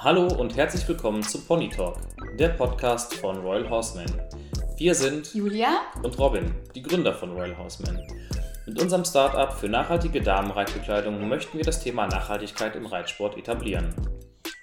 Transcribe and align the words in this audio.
Hallo 0.00 0.28
und 0.28 0.56
herzlich 0.56 0.86
willkommen 0.86 1.24
zu 1.24 1.44
Pony 1.44 1.68
Talk, 1.68 1.96
der 2.38 2.50
Podcast 2.50 3.14
von 3.14 3.38
Royal 3.38 3.68
Horseman. 3.68 4.06
Wir 4.76 4.94
sind 4.94 5.34
Julia 5.34 5.80
und 6.04 6.16
Robin, 6.20 6.54
die 6.72 6.82
Gründer 6.82 7.12
von 7.12 7.32
Royal 7.32 7.58
Horseman. 7.58 8.06
Mit 8.64 8.80
unserem 8.80 9.04
Startup 9.04 9.52
für 9.52 9.68
nachhaltige 9.68 10.22
Damenreitbekleidung 10.22 11.28
möchten 11.28 11.58
wir 11.58 11.64
das 11.64 11.82
Thema 11.82 12.06
Nachhaltigkeit 12.06 12.76
im 12.76 12.86
Reitsport 12.86 13.36
etablieren. 13.36 13.92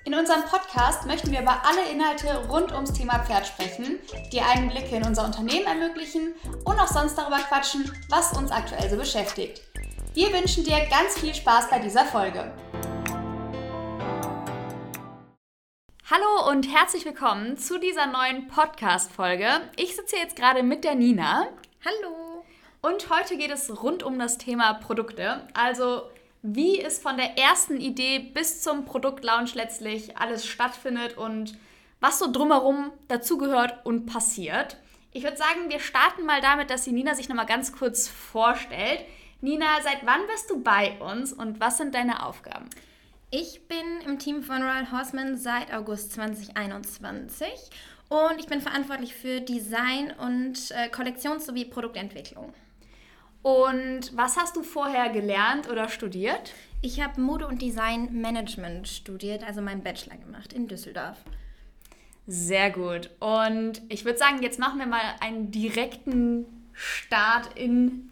In 0.06 0.14
unserem 0.14 0.44
Podcast 0.44 1.06
möchten 1.06 1.34
wir 1.34 1.42
über 1.42 1.64
alle 1.66 1.92
Inhalte 1.92 2.48
rund 2.48 2.72
ums 2.72 2.94
Thema 2.94 3.20
Pferd 3.20 3.46
sprechen, 3.46 4.00
die 4.32 4.40
Einblicke 4.40 4.96
in 4.96 5.04
unser 5.04 5.26
Unternehmen 5.26 5.66
ermöglichen 5.66 6.34
und 6.64 6.80
auch 6.80 6.88
sonst 6.88 7.18
darüber 7.18 7.40
quatschen, 7.40 7.92
was 8.08 8.32
uns 8.38 8.52
aktuell 8.52 8.90
so 8.90 8.96
beschäftigt. 8.96 9.64
Wir 10.14 10.32
wünschen 10.32 10.64
dir 10.64 10.78
ganz 10.90 11.20
viel 11.20 11.36
Spaß 11.36 11.70
bei 11.70 11.80
dieser 11.80 12.06
Folge. 12.06 12.54
Hallo 16.08 16.52
und 16.52 16.72
herzlich 16.72 17.04
willkommen 17.04 17.58
zu 17.58 17.80
dieser 17.80 18.06
neuen 18.06 18.48
Podcast-Folge. 18.48 19.48
Ich 19.76 19.96
sitze 19.96 20.18
jetzt 20.18 20.36
gerade 20.36 20.62
mit 20.62 20.84
der 20.84 20.94
Nina. 20.94 21.48
Hallo. 21.84 22.46
Und 22.84 23.10
heute 23.10 23.38
geht 23.38 23.50
es 23.50 23.82
rund 23.82 24.04
um 24.04 24.20
das 24.20 24.38
Thema 24.38 24.76
Produkte. 24.76 25.48
Also, 25.56 26.04
wie 26.44 26.80
es 26.80 27.00
von 27.00 27.18
der 27.18 27.40
ersten 27.40 27.82
Idee 27.82 28.20
bis 28.20 28.62
zum 28.62 28.86
Produktlaunch 28.86 29.56
letztlich 29.56 30.16
alles 30.16 30.46
stattfindet 30.46 31.18
und 31.18 31.58
was 32.00 32.20
so 32.20 32.32
drumherum 32.32 32.92
dazugehört 33.08 33.84
und 33.84 34.06
passiert. 34.06 34.78
Ich 35.12 35.24
würde 35.24 35.38
sagen, 35.38 35.72
wir 35.72 35.80
starten 35.80 36.24
mal 36.28 36.40
damit, 36.40 36.70
dass 36.70 36.84
die 36.84 36.92
Nina 36.92 37.16
sich 37.16 37.30
nochmal 37.30 37.48
ganz 37.48 37.72
kurz 37.72 38.08
vorstellt. 38.08 39.04
Nina, 39.42 39.82
seit 39.82 40.06
wann 40.06 40.28
bist 40.28 40.52
du 40.52 40.62
bei 40.62 41.00
uns 41.00 41.34
und 41.34 41.60
was 41.60 41.78
sind 41.78 41.96
deine 41.96 42.24
Aufgaben? 42.28 42.70
Ich 43.32 43.68
bin 43.68 44.02
im 44.06 44.20
Team 44.20 44.44
von 44.44 44.62
Royal 44.62 44.92
Horseman 44.92 45.36
seit 45.36 45.74
August 45.74 46.14
2021 46.14 47.48
und 48.08 48.40
ich 48.40 48.46
bin 48.46 48.62
verantwortlich 48.62 49.16
für 49.16 49.42
Design 49.42 50.14
und 50.20 50.72
äh, 50.72 50.90
Kollektions- 50.90 51.46
sowie 51.46 51.66
Produktentwicklung. 51.66 52.54
Und 53.42 54.16
was 54.16 54.38
hast 54.38 54.56
du 54.56 54.64
vorher 54.64 55.10
gelernt 55.10 55.70
oder 55.70 55.90
studiert? 55.90 56.54
Ich 56.82 57.02
habe 57.02 57.20
Mode- 57.20 57.48
und 57.48 57.62
Design 57.62 58.22
Management 58.22 58.88
studiert, 58.88 59.44
also 59.44 59.62
meinen 59.62 59.84
Bachelor 59.84 60.18
gemacht 60.18 60.54
in 60.54 60.68
Düsseldorf. 60.68 61.18
Sehr 62.28 62.72
gut. 62.72 63.10
Und 63.20 63.82
ich 63.90 64.06
würde 64.06 64.18
sagen, 64.18 64.42
jetzt 64.42 64.60
machen 64.60 64.80
wir 64.80 64.88
mal 64.88 65.16
einen 65.20 65.52
direkten 65.52 66.46
Start 66.74 67.56
in 67.58 68.12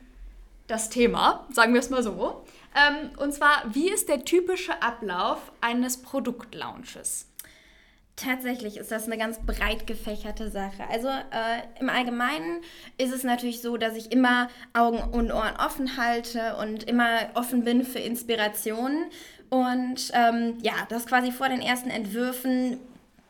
das 0.67 0.89
Thema, 0.89 1.47
sagen 1.51 1.73
wir 1.73 1.81
es 1.81 1.89
mal 1.89 2.03
so. 2.03 2.45
Ähm, 2.75 3.11
und 3.17 3.33
zwar, 3.33 3.63
wie 3.73 3.89
ist 3.89 4.09
der 4.09 4.25
typische 4.25 4.81
Ablauf 4.81 5.51
eines 5.61 6.01
Produktlaunches? 6.01 7.27
Tatsächlich 8.15 8.77
ist 8.77 8.91
das 8.91 9.05
eine 9.05 9.17
ganz 9.17 9.39
breit 9.43 9.87
gefächerte 9.87 10.51
Sache. 10.51 10.83
Also 10.91 11.07
äh, 11.07 11.79
im 11.79 11.89
Allgemeinen 11.89 12.61
ist 12.99 13.11
es 13.11 13.23
natürlich 13.23 13.61
so, 13.61 13.75
dass 13.75 13.95
ich 13.95 14.11
immer 14.11 14.49
Augen 14.73 14.99
und 14.99 15.31
Ohren 15.31 15.55
offen 15.55 15.97
halte 15.97 16.55
und 16.57 16.83
immer 16.83 17.09
offen 17.33 17.63
bin 17.63 17.83
für 17.83 17.99
Inspirationen. 17.99 19.05
Und 19.49 20.11
ähm, 20.13 20.59
ja, 20.61 20.73
das 20.89 21.07
quasi 21.07 21.31
vor 21.31 21.49
den 21.49 21.61
ersten 21.61 21.89
Entwürfen 21.89 22.79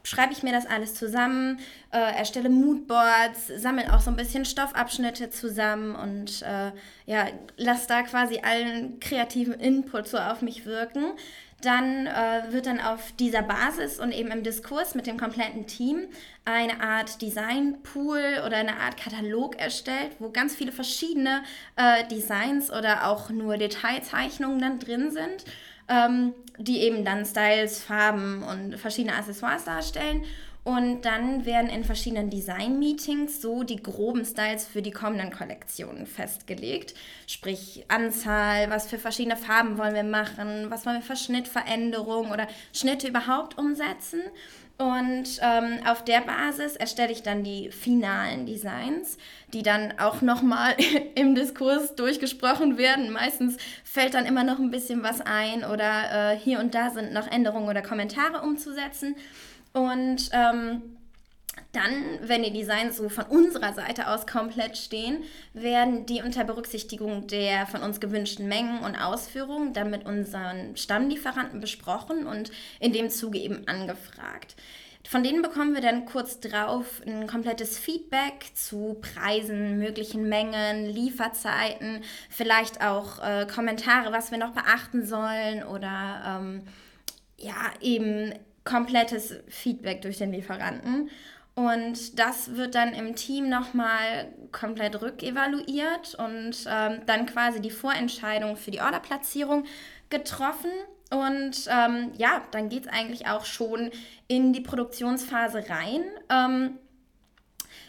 schreibe 0.03 0.33
ich 0.33 0.43
mir 0.43 0.51
das 0.51 0.65
alles 0.65 0.95
zusammen, 0.95 1.59
äh, 1.91 2.17
erstelle 2.17 2.49
Moodboards, 2.49 3.47
sammle 3.55 3.93
auch 3.93 4.01
so 4.01 4.11
ein 4.11 4.17
bisschen 4.17 4.45
Stoffabschnitte 4.45 5.29
zusammen 5.29 5.95
und 5.95 6.41
äh, 6.41 6.71
ja, 7.05 7.27
lasse 7.57 7.87
da 7.87 8.03
quasi 8.03 8.39
allen 8.43 8.99
kreativen 8.99 9.53
Input 9.53 10.07
so 10.07 10.17
auf 10.17 10.41
mich 10.41 10.65
wirken. 10.65 11.13
Dann 11.61 12.07
äh, 12.07 12.51
wird 12.51 12.65
dann 12.65 12.81
auf 12.81 13.13
dieser 13.13 13.41
Basis 13.41 13.97
und 13.97 14.11
eben 14.11 14.31
im 14.31 14.43
Diskurs 14.43 14.95
mit 14.95 15.07
dem 15.07 15.17
kompletten 15.17 15.65
Team 15.65 16.07
eine 16.43 16.81
Art 16.81 17.21
Designpool 17.21 18.41
oder 18.45 18.57
eine 18.57 18.75
Art 18.81 18.97
Katalog 18.97 19.57
erstellt, 19.57 20.11
wo 20.19 20.29
ganz 20.29 20.53
viele 20.53 20.73
verschiedene 20.73 21.41
äh, 21.77 22.05
Designs 22.09 22.69
oder 22.69 23.07
auch 23.07 23.29
nur 23.29 23.55
Detailzeichnungen 23.55 24.59
dann 24.59 24.79
drin 24.79 25.11
sind 25.11 25.45
ähm, 25.87 26.33
die 26.57 26.81
eben 26.81 27.03
dann 27.03 27.25
Styles, 27.25 27.81
Farben 27.81 28.43
und 28.43 28.77
verschiedene 28.77 29.15
Accessoires 29.15 29.65
darstellen. 29.65 30.23
Und 30.63 31.01
dann 31.01 31.45
werden 31.45 31.69
in 31.69 31.83
verschiedenen 31.83 32.29
Design-Meetings 32.29 33.41
so 33.41 33.63
die 33.63 33.83
groben 33.83 34.23
Styles 34.23 34.65
für 34.65 34.81
die 34.81 34.91
kommenden 34.91 35.29
Kollektionen 35.29 36.05
festgelegt. 36.05 36.93
Sprich 37.27 37.83
Anzahl, 37.89 38.69
was 38.69 38.87
für 38.87 38.97
verschiedene 38.97 39.35
Farben 39.35 39.77
wollen 39.77 39.93
wir 39.93 40.05
machen, 40.05 40.67
was 40.69 40.85
wollen 40.85 40.97
wir 40.97 41.01
für 41.01 41.17
Schnittveränderungen 41.17 42.31
oder 42.31 42.47
Schnitte 42.71 43.09
überhaupt 43.09 43.57
umsetzen. 43.57 44.21
Und 44.77 45.39
ähm, 45.41 45.79
auf 45.85 46.03
der 46.03 46.21
Basis 46.21 46.75
erstelle 46.75 47.11
ich 47.11 47.21
dann 47.21 47.43
die 47.43 47.69
finalen 47.69 48.47
Designs, 48.47 49.17
die 49.53 49.61
dann 49.61 49.93
auch 49.99 50.21
nochmal 50.21 50.75
im 51.15 51.35
Diskurs 51.35 51.95
durchgesprochen 51.95 52.77
werden. 52.77 53.11
Meistens 53.11 53.57
fällt 53.83 54.15
dann 54.15 54.25
immer 54.25 54.43
noch 54.43 54.57
ein 54.59 54.71
bisschen 54.71 55.03
was 55.03 55.21
ein 55.21 55.63
oder 55.63 56.33
äh, 56.33 56.37
hier 56.37 56.59
und 56.59 56.73
da 56.73 56.89
sind 56.89 57.13
noch 57.13 57.27
Änderungen 57.27 57.69
oder 57.69 57.83
Kommentare 57.83 58.41
umzusetzen. 58.41 59.15
Und 59.73 60.29
ähm, 60.33 60.81
dann, 61.71 62.19
wenn 62.21 62.43
die 62.43 62.53
Designs 62.53 62.97
so 62.97 63.09
von 63.09 63.25
unserer 63.25 63.73
Seite 63.73 64.07
aus 64.07 64.27
komplett 64.27 64.77
stehen, 64.77 65.23
werden 65.53 66.05
die 66.05 66.21
unter 66.21 66.43
Berücksichtigung 66.43 67.27
der 67.27 67.67
von 67.67 67.81
uns 67.81 67.99
gewünschten 67.99 68.47
Mengen 68.47 68.79
und 68.79 68.95
Ausführungen 68.95 69.73
dann 69.73 69.89
mit 69.89 70.05
unseren 70.05 70.75
Stammlieferanten 70.77 71.59
besprochen 71.59 72.27
und 72.27 72.51
in 72.79 72.93
dem 72.93 73.09
Zuge 73.09 73.39
eben 73.39 73.67
angefragt. 73.67 74.55
Von 75.05 75.21
denen 75.21 75.41
bekommen 75.41 75.73
wir 75.73 75.81
dann 75.81 76.05
kurz 76.05 76.39
drauf 76.39 77.01
ein 77.05 77.27
komplettes 77.27 77.77
Feedback 77.77 78.51
zu 78.53 78.97
Preisen, 79.01 79.77
möglichen 79.77 80.29
Mengen, 80.29 80.85
Lieferzeiten, 80.85 82.03
vielleicht 82.29 82.81
auch 82.81 83.21
äh, 83.21 83.45
Kommentare, 83.45 84.13
was 84.13 84.31
wir 84.31 84.37
noch 84.37 84.53
beachten 84.53 85.05
sollen 85.05 85.63
oder 85.63 86.39
ähm, 86.39 86.61
ja, 87.37 87.73
eben 87.81 88.33
komplettes 88.63 89.35
Feedback 89.49 90.01
durch 90.01 90.17
den 90.17 90.31
Lieferanten. 90.31 91.09
Und 91.55 92.17
das 92.17 92.55
wird 92.55 92.73
dann 92.73 92.93
im 92.93 93.15
Team 93.15 93.47
nochmal 93.47 94.33
komplett 94.51 94.99
rückevaluiert 95.01 96.15
und 96.15 96.65
ähm, 96.67 97.01
dann 97.05 97.27
quasi 97.27 97.61
die 97.61 97.69
Vorentscheidung 97.69 98.57
für 98.57 98.71
die 98.71 98.81
Orderplatzierung 98.81 99.65
getroffen. 100.09 100.71
Und 101.11 101.67
ähm, 101.69 102.11
ja, 102.17 102.41
dann 102.51 102.69
geht 102.69 102.85
es 102.85 102.91
eigentlich 102.91 103.27
auch 103.27 103.45
schon 103.45 103.91
in 104.27 104.51
die 104.51 104.61
Produktionsphase 104.61 105.69
rein. 105.69 106.03
Ähm, 106.29 106.79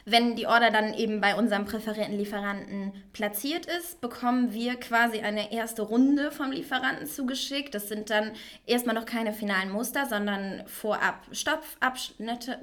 wenn 0.04 0.36
die 0.36 0.46
Order 0.46 0.70
dann 0.70 0.92
eben 0.92 1.22
bei 1.22 1.34
unserem 1.34 1.64
präferierten 1.64 2.18
Lieferanten 2.18 2.92
platziert 3.14 3.64
ist, 3.64 4.02
bekommen 4.02 4.52
wir 4.52 4.76
quasi 4.76 5.20
eine 5.20 5.50
erste 5.52 5.80
Runde 5.80 6.30
vom 6.30 6.52
Lieferanten 6.52 7.06
zugeschickt. 7.06 7.74
Das 7.74 7.88
sind 7.88 8.10
dann 8.10 8.32
erstmal 8.66 8.94
noch 8.94 9.06
keine 9.06 9.32
finalen 9.32 9.70
Muster, 9.70 10.04
sondern 10.04 10.62
vorab 10.66 11.26
Stopfabschnitte. 11.32 12.58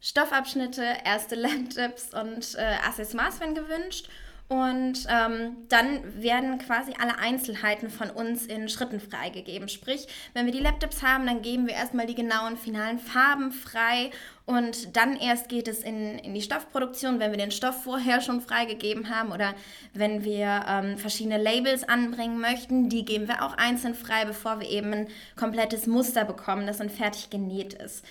Stoffabschnitte, 0.00 0.84
erste 1.04 1.34
Laptops 1.36 2.14
und 2.14 2.54
äh, 2.56 2.76
Accessoires 2.86 3.40
werden 3.40 3.54
gewünscht. 3.54 4.08
Und 4.48 5.06
ähm, 5.10 5.58
dann 5.68 6.22
werden 6.22 6.56
quasi 6.56 6.94
alle 6.98 7.18
Einzelheiten 7.18 7.90
von 7.90 8.08
uns 8.08 8.46
in 8.46 8.70
Schritten 8.70 8.98
freigegeben. 8.98 9.68
Sprich, 9.68 10.06
wenn 10.32 10.46
wir 10.46 10.54
die 10.54 10.60
Laptops 10.60 11.02
haben, 11.02 11.26
dann 11.26 11.42
geben 11.42 11.66
wir 11.66 11.74
erstmal 11.74 12.06
die 12.06 12.14
genauen 12.14 12.56
finalen 12.56 12.98
Farben 12.98 13.52
frei 13.52 14.10
und 14.46 14.96
dann 14.96 15.16
erst 15.16 15.50
geht 15.50 15.68
es 15.68 15.80
in, 15.80 16.18
in 16.20 16.32
die 16.32 16.40
Stoffproduktion, 16.40 17.20
wenn 17.20 17.30
wir 17.30 17.36
den 17.36 17.50
Stoff 17.50 17.84
vorher 17.84 18.22
schon 18.22 18.40
freigegeben 18.40 19.14
haben 19.14 19.32
oder 19.32 19.54
wenn 19.92 20.24
wir 20.24 20.64
ähm, 20.66 20.96
verschiedene 20.96 21.36
Labels 21.36 21.86
anbringen 21.86 22.40
möchten, 22.40 22.88
die 22.88 23.04
geben 23.04 23.28
wir 23.28 23.44
auch 23.44 23.58
einzeln 23.58 23.94
frei, 23.94 24.24
bevor 24.24 24.60
wir 24.60 24.70
eben 24.70 24.94
ein 24.94 25.08
komplettes 25.36 25.86
Muster 25.86 26.24
bekommen, 26.24 26.66
das 26.66 26.78
dann 26.78 26.88
fertig 26.88 27.28
genäht 27.28 27.74
ist. 27.74 28.02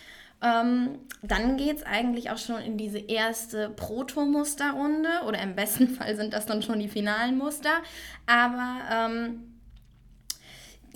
Ähm, 0.42 1.00
dann 1.24 1.58
geht 1.58 1.78
es 1.78 1.84
eigentlich 1.84 2.30
auch 2.30 2.38
schon 2.38 2.62
in 2.62 2.78
diese 2.78 3.00
erste 3.00 3.70
Proto-Musterrunde 3.70 5.10
oder 5.28 5.42
im 5.42 5.56
besten 5.56 5.90
Fall 5.96 6.16
sind 6.16 6.34
das 6.34 6.46
dann 6.46 6.62
schon 6.62 6.80
die 6.80 6.90
finalen 6.90 7.38
Muster. 7.38 7.82
Aber 8.28 8.82
ähm, 8.92 9.58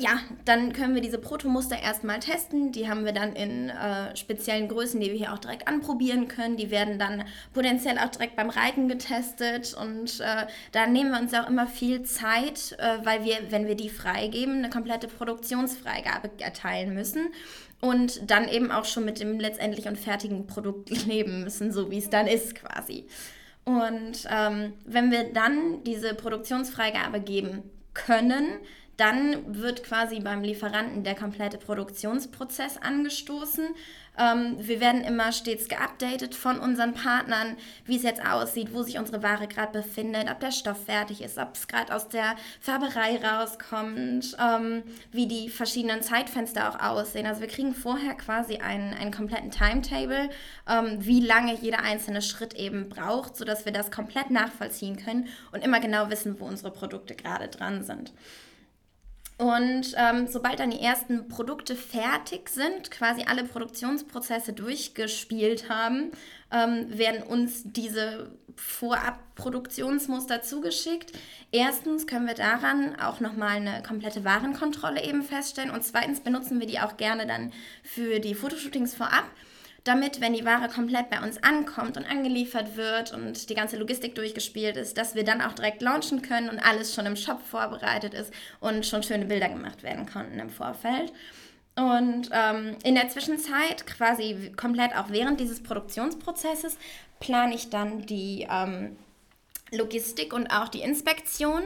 ja, 0.01 0.19
dann 0.45 0.73
können 0.73 0.95
wir 0.95 1.01
diese 1.01 1.19
Protomuster 1.19 1.79
erstmal 1.79 2.19
testen. 2.19 2.71
Die 2.71 2.89
haben 2.89 3.05
wir 3.05 3.11
dann 3.11 3.33
in 3.33 3.69
äh, 3.69 4.15
speziellen 4.15 4.67
Größen, 4.67 4.99
die 4.99 5.11
wir 5.11 5.17
hier 5.17 5.33
auch 5.33 5.37
direkt 5.37 5.67
anprobieren 5.67 6.27
können. 6.27 6.57
Die 6.57 6.71
werden 6.71 6.97
dann 6.97 7.23
potenziell 7.53 7.99
auch 7.99 8.09
direkt 8.09 8.35
beim 8.35 8.49
Reiten 8.49 8.87
getestet. 8.87 9.75
Und 9.75 10.19
äh, 10.19 10.47
da 10.71 10.87
nehmen 10.87 11.11
wir 11.11 11.19
uns 11.19 11.33
auch 11.33 11.47
immer 11.47 11.67
viel 11.67 12.01
Zeit, 12.03 12.75
äh, 12.79 13.05
weil 13.05 13.23
wir, 13.23 13.51
wenn 13.51 13.67
wir 13.67 13.75
die 13.75 13.89
freigeben, 13.89 14.57
eine 14.57 14.69
komplette 14.69 15.07
Produktionsfreigabe 15.07 16.31
erteilen 16.39 16.95
müssen 16.95 17.27
und 17.81 18.29
dann 18.29 18.47
eben 18.47 18.71
auch 18.71 18.85
schon 18.85 19.05
mit 19.05 19.19
dem 19.19 19.39
letztendlich 19.39 19.87
und 19.87 19.97
fertigen 19.97 20.47
Produkt 20.47 20.89
leben 21.05 21.43
müssen, 21.43 21.71
so 21.71 21.91
wie 21.91 21.97
es 21.97 22.09
dann 22.09 22.27
ist 22.27 22.55
quasi. 22.55 23.07
Und 23.63 24.25
ähm, 24.29 24.73
wenn 24.85 25.11
wir 25.11 25.33
dann 25.33 25.83
diese 25.83 26.15
Produktionsfreigabe 26.15 27.19
geben 27.19 27.63
können, 27.93 28.59
Dann 29.01 29.55
wird 29.59 29.83
quasi 29.83 30.19
beim 30.19 30.43
Lieferanten 30.43 31.03
der 31.03 31.15
komplette 31.15 31.57
Produktionsprozess 31.57 32.77
angestoßen. 32.77 33.65
Ähm, 34.17 34.57
wir 34.59 34.79
werden 34.79 35.03
immer 35.03 35.31
stets 35.31 35.67
geupdatet 35.69 36.35
von 36.35 36.59
unseren 36.59 36.93
Partnern, 36.93 37.55
wie 37.85 37.95
es 37.95 38.03
jetzt 38.03 38.25
aussieht, 38.25 38.73
wo 38.73 38.83
sich 38.83 38.97
unsere 38.97 39.23
Ware 39.23 39.47
gerade 39.47 39.71
befindet, 39.71 40.29
ob 40.29 40.39
der 40.39 40.51
Stoff 40.51 40.85
fertig 40.85 41.21
ist, 41.21 41.37
ob 41.37 41.55
es 41.55 41.67
gerade 41.67 41.95
aus 41.95 42.09
der 42.09 42.35
Färberei 42.59 43.19
rauskommt, 43.23 44.35
ähm, 44.39 44.83
wie 45.11 45.27
die 45.27 45.49
verschiedenen 45.49 46.01
Zeitfenster 46.01 46.69
auch 46.69 46.79
aussehen. 46.79 47.25
Also 47.25 47.41
wir 47.41 47.47
kriegen 47.47 47.73
vorher 47.73 48.15
quasi 48.15 48.57
einen, 48.57 48.93
einen 48.93 49.11
kompletten 49.11 49.51
Timetable, 49.51 50.29
ähm, 50.67 50.97
wie 50.99 51.21
lange 51.21 51.55
jeder 51.55 51.83
einzelne 51.83 52.21
Schritt 52.21 52.53
eben 52.55 52.89
braucht, 52.89 53.37
sodass 53.37 53.65
wir 53.65 53.71
das 53.71 53.91
komplett 53.91 54.29
nachvollziehen 54.29 54.97
können 54.97 55.29
und 55.51 55.63
immer 55.63 55.79
genau 55.79 56.09
wissen, 56.09 56.39
wo 56.39 56.45
unsere 56.45 56.71
Produkte 56.71 57.15
gerade 57.15 57.47
dran 57.47 57.83
sind. 57.83 58.11
Und 59.41 59.95
ähm, 59.97 60.27
sobald 60.27 60.59
dann 60.59 60.69
die 60.69 60.81
ersten 60.81 61.27
Produkte 61.27 61.75
fertig 61.75 62.47
sind, 62.47 62.91
quasi 62.91 63.23
alle 63.27 63.43
Produktionsprozesse 63.43 64.53
durchgespielt 64.53 65.67
haben, 65.67 66.11
ähm, 66.51 66.85
werden 66.95 67.23
uns 67.23 67.63
diese 67.65 68.29
Vorabproduktionsmuster 68.55 70.43
zugeschickt. 70.43 71.13
Erstens 71.51 72.05
können 72.05 72.27
wir 72.27 72.35
daran 72.35 72.95
auch 72.99 73.19
nochmal 73.19 73.55
eine 73.55 73.81
komplette 73.81 74.23
Warenkontrolle 74.23 75.03
eben 75.03 75.23
feststellen 75.23 75.71
und 75.71 75.83
zweitens 75.83 76.19
benutzen 76.19 76.59
wir 76.59 76.67
die 76.67 76.79
auch 76.79 76.97
gerne 76.97 77.25
dann 77.25 77.51
für 77.81 78.19
die 78.19 78.35
Fotoshootings 78.35 78.93
vorab 78.93 79.25
damit, 79.83 80.21
wenn 80.21 80.33
die 80.33 80.45
Ware 80.45 80.69
komplett 80.69 81.09
bei 81.09 81.21
uns 81.21 81.41
ankommt 81.41 81.97
und 81.97 82.05
angeliefert 82.05 82.77
wird 82.77 83.13
und 83.13 83.49
die 83.49 83.55
ganze 83.55 83.77
Logistik 83.77 84.13
durchgespielt 84.13 84.77
ist, 84.77 84.97
dass 84.97 85.15
wir 85.15 85.23
dann 85.23 85.41
auch 85.41 85.53
direkt 85.53 85.81
launchen 85.81 86.21
können 86.21 86.49
und 86.49 86.59
alles 86.59 86.93
schon 86.93 87.07
im 87.07 87.15
Shop 87.15 87.41
vorbereitet 87.41 88.13
ist 88.13 88.31
und 88.59 88.85
schon 88.85 89.01
schöne 89.01 89.25
Bilder 89.25 89.49
gemacht 89.49 89.81
werden 89.81 90.05
konnten 90.05 90.39
im 90.39 90.49
Vorfeld. 90.49 91.11
Und 91.75 92.29
ähm, 92.31 92.75
in 92.83 92.95
der 92.95 93.09
Zwischenzeit, 93.09 93.87
quasi 93.87 94.51
komplett 94.55 94.95
auch 94.95 95.09
während 95.09 95.39
dieses 95.39 95.63
Produktionsprozesses, 95.63 96.77
plane 97.19 97.55
ich 97.55 97.69
dann 97.69 98.05
die 98.05 98.47
ähm, 98.51 98.97
Logistik 99.71 100.33
und 100.33 100.47
auch 100.47 100.67
die 100.67 100.81
Inspektion 100.81 101.63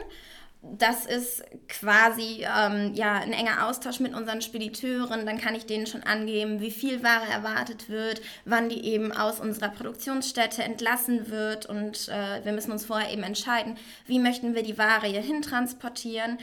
das 0.78 1.06
ist 1.06 1.44
quasi 1.68 2.44
ähm, 2.44 2.94
ja, 2.94 3.16
ein 3.16 3.34
enger 3.34 3.68
Austausch 3.68 4.00
mit 4.00 4.14
unseren 4.14 4.42
Spediteuren. 4.42 5.26
Dann 5.26 5.38
kann 5.38 5.56
ich 5.56 5.66
denen 5.66 5.88
schon 5.88 6.04
angeben, 6.04 6.60
wie 6.60 6.72
viel 6.72 7.04
Ware 7.04 7.26
erwartet 7.32 7.90
wird, 7.90 8.22
wann 8.46 8.70
die 8.70 8.86
eben 8.86 9.12
aus 9.12 9.40
unserer 9.40 9.70
Produktionsstätte 9.70 10.64
entlassen 10.64 11.30
wird. 11.30 11.66
Und 11.66 12.10
äh, 12.10 12.44
wir 12.44 12.52
müssen 12.52 12.72
uns 12.72 12.86
vorher 12.86 13.12
eben 13.12 13.24
entscheiden, 13.24 13.78
wie 14.06 14.20
möchten 14.20 14.56
wir 14.56 14.64
die 14.64 14.78
Ware 14.78 15.08
hierhin 15.08 15.42
transportieren. 15.42 16.40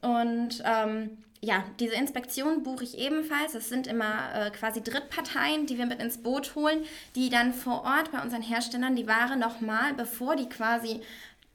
Und 0.00 0.62
ähm, 0.64 1.18
ja, 1.40 1.64
diese 1.78 1.94
Inspektion 1.94 2.62
buche 2.62 2.84
ich 2.84 2.98
ebenfalls. 2.98 3.54
Es 3.54 3.68
sind 3.68 3.86
immer 3.86 4.34
äh, 4.34 4.50
quasi 4.50 4.82
Drittparteien, 4.82 5.66
die 5.66 5.78
wir 5.78 5.86
mit 5.86 6.02
ins 6.02 6.18
Boot 6.18 6.54
holen, 6.54 6.84
die 7.14 7.28
dann 7.28 7.52
vor 7.52 7.84
Ort 7.84 8.10
bei 8.10 8.20
unseren 8.20 8.42
Herstellern 8.42 8.96
die 8.96 9.06
Ware 9.06 9.36
nochmal, 9.36 9.94
bevor 9.94 10.36
die 10.36 10.48
quasi 10.48 11.00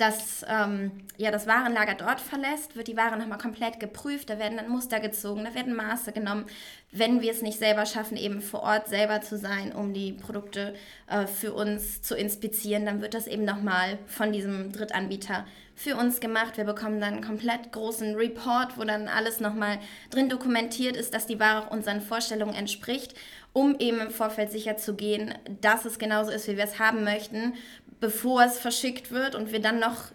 das, 0.02 0.44
ähm, 0.50 0.92
ja, 1.18 1.30
das 1.30 1.46
Warenlager 1.46 1.94
dort 1.94 2.20
verlässt, 2.20 2.76
wird 2.76 2.88
die 2.88 2.98
Ware 2.98 3.18
nochmal 3.18 3.38
komplett 3.38 3.80
geprüft, 3.80 4.32
da 4.32 4.40
werden 4.40 4.58
dann 4.58 4.68
Muster 4.68 5.00
gezogen, 5.00 5.44
da 5.46 5.54
werden 5.54 5.76
Maße 5.76 6.12
genommen, 6.12 6.46
wenn 6.92 7.22
wir 7.22 7.32
es 7.32 7.44
nicht 7.44 7.60
selber 7.60 7.86
schaffen, 7.86 8.18
eben 8.18 8.42
vor 8.42 8.64
Ort 8.64 8.88
selber 8.88 9.22
zu 9.22 9.38
sein, 9.38 9.72
um 9.74 9.94
die 9.94 10.14
Produkte 10.14 10.74
äh, 11.08 11.28
für 11.28 11.54
uns 11.54 12.02
zu 12.02 12.16
inspizieren, 12.16 12.86
dann 12.86 13.02
wird 13.02 13.14
das 13.14 13.28
eben 13.28 13.46
nochmal 13.46 14.00
von 14.08 14.34
diesem 14.34 14.72
Drittanbieter 14.72 15.46
für 15.76 15.96
uns 15.96 16.20
gemacht. 16.20 16.58
Wir 16.58 16.64
bekommen 16.64 17.00
dann 17.00 17.14
einen 17.14 17.24
komplett 17.24 17.72
großen 17.72 18.16
Report, 18.16 18.78
wo 18.78 18.84
dann 18.84 19.08
alles 19.08 19.40
nochmal 19.40 19.80
drin 20.10 20.30
dokumentiert 20.30 20.98
ist, 20.98 21.14
dass 21.14 21.28
die 21.28 21.40
Ware 21.40 21.66
auch 21.66 21.72
unseren 21.72 22.02
Vorstellungen 22.02 22.54
entspricht, 22.54 23.16
um 23.54 23.78
eben 23.80 24.00
im 24.00 24.12
Vorfeld 24.12 24.52
sicher 24.52 24.78
zu 24.78 24.96
gehen, 24.96 25.34
dass 25.62 25.86
es 25.86 26.00
genauso 26.00 26.32
ist, 26.32 26.48
wie 26.48 26.58
wir 26.58 26.64
es 26.64 26.80
haben 26.80 27.04
möchten, 27.04 27.54
bevor 28.00 28.44
es 28.44 28.58
verschickt 28.58 29.12
wird 29.12 29.36
und 29.36 29.52
wir 29.52 29.62
dann 29.62 29.80
noch 29.80 30.06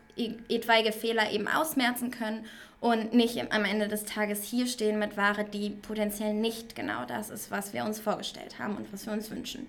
etwaige 0.48 0.92
Fehler 0.92 1.30
eben 1.30 1.46
ausmerzen 1.46 2.10
können 2.10 2.46
und 2.80 3.12
nicht 3.12 3.52
am 3.52 3.64
Ende 3.64 3.88
des 3.88 4.04
Tages 4.04 4.42
hier 4.42 4.66
stehen 4.66 4.98
mit 4.98 5.16
Ware, 5.16 5.44
die 5.44 5.70
potenziell 5.70 6.34
nicht 6.34 6.74
genau 6.74 7.04
das 7.06 7.30
ist, 7.30 7.50
was 7.50 7.72
wir 7.72 7.84
uns 7.84 8.00
vorgestellt 8.00 8.58
haben 8.58 8.76
und 8.76 8.92
was 8.92 9.06
wir 9.06 9.12
uns 9.12 9.30
wünschen. 9.30 9.66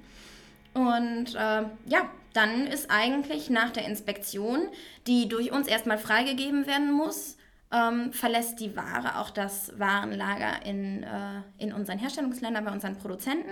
Und 0.74 1.36
äh, 1.36 1.64
ja, 1.86 2.10
dann 2.34 2.68
ist 2.68 2.92
eigentlich 2.92 3.50
nach 3.50 3.72
der 3.72 3.86
Inspektion, 3.86 4.68
die 5.08 5.28
durch 5.28 5.52
uns 5.52 5.68
erstmal 5.68 5.98
freigegeben 5.98 6.68
werden 6.68 6.92
muss, 6.92 7.38
ähm, 7.72 8.14
verlässt 8.14 8.60
die 8.60 8.76
Ware 8.76 9.20
auch 9.20 9.30
das 9.30 9.78
Warenlager 9.78 10.66
in, 10.66 11.04
äh, 11.04 11.42
in 11.58 11.74
unseren 11.74 12.00
Herstellungsländern 12.00 12.66
bei 12.66 12.72
unseren 12.72 12.98
Produzenten 12.98 13.52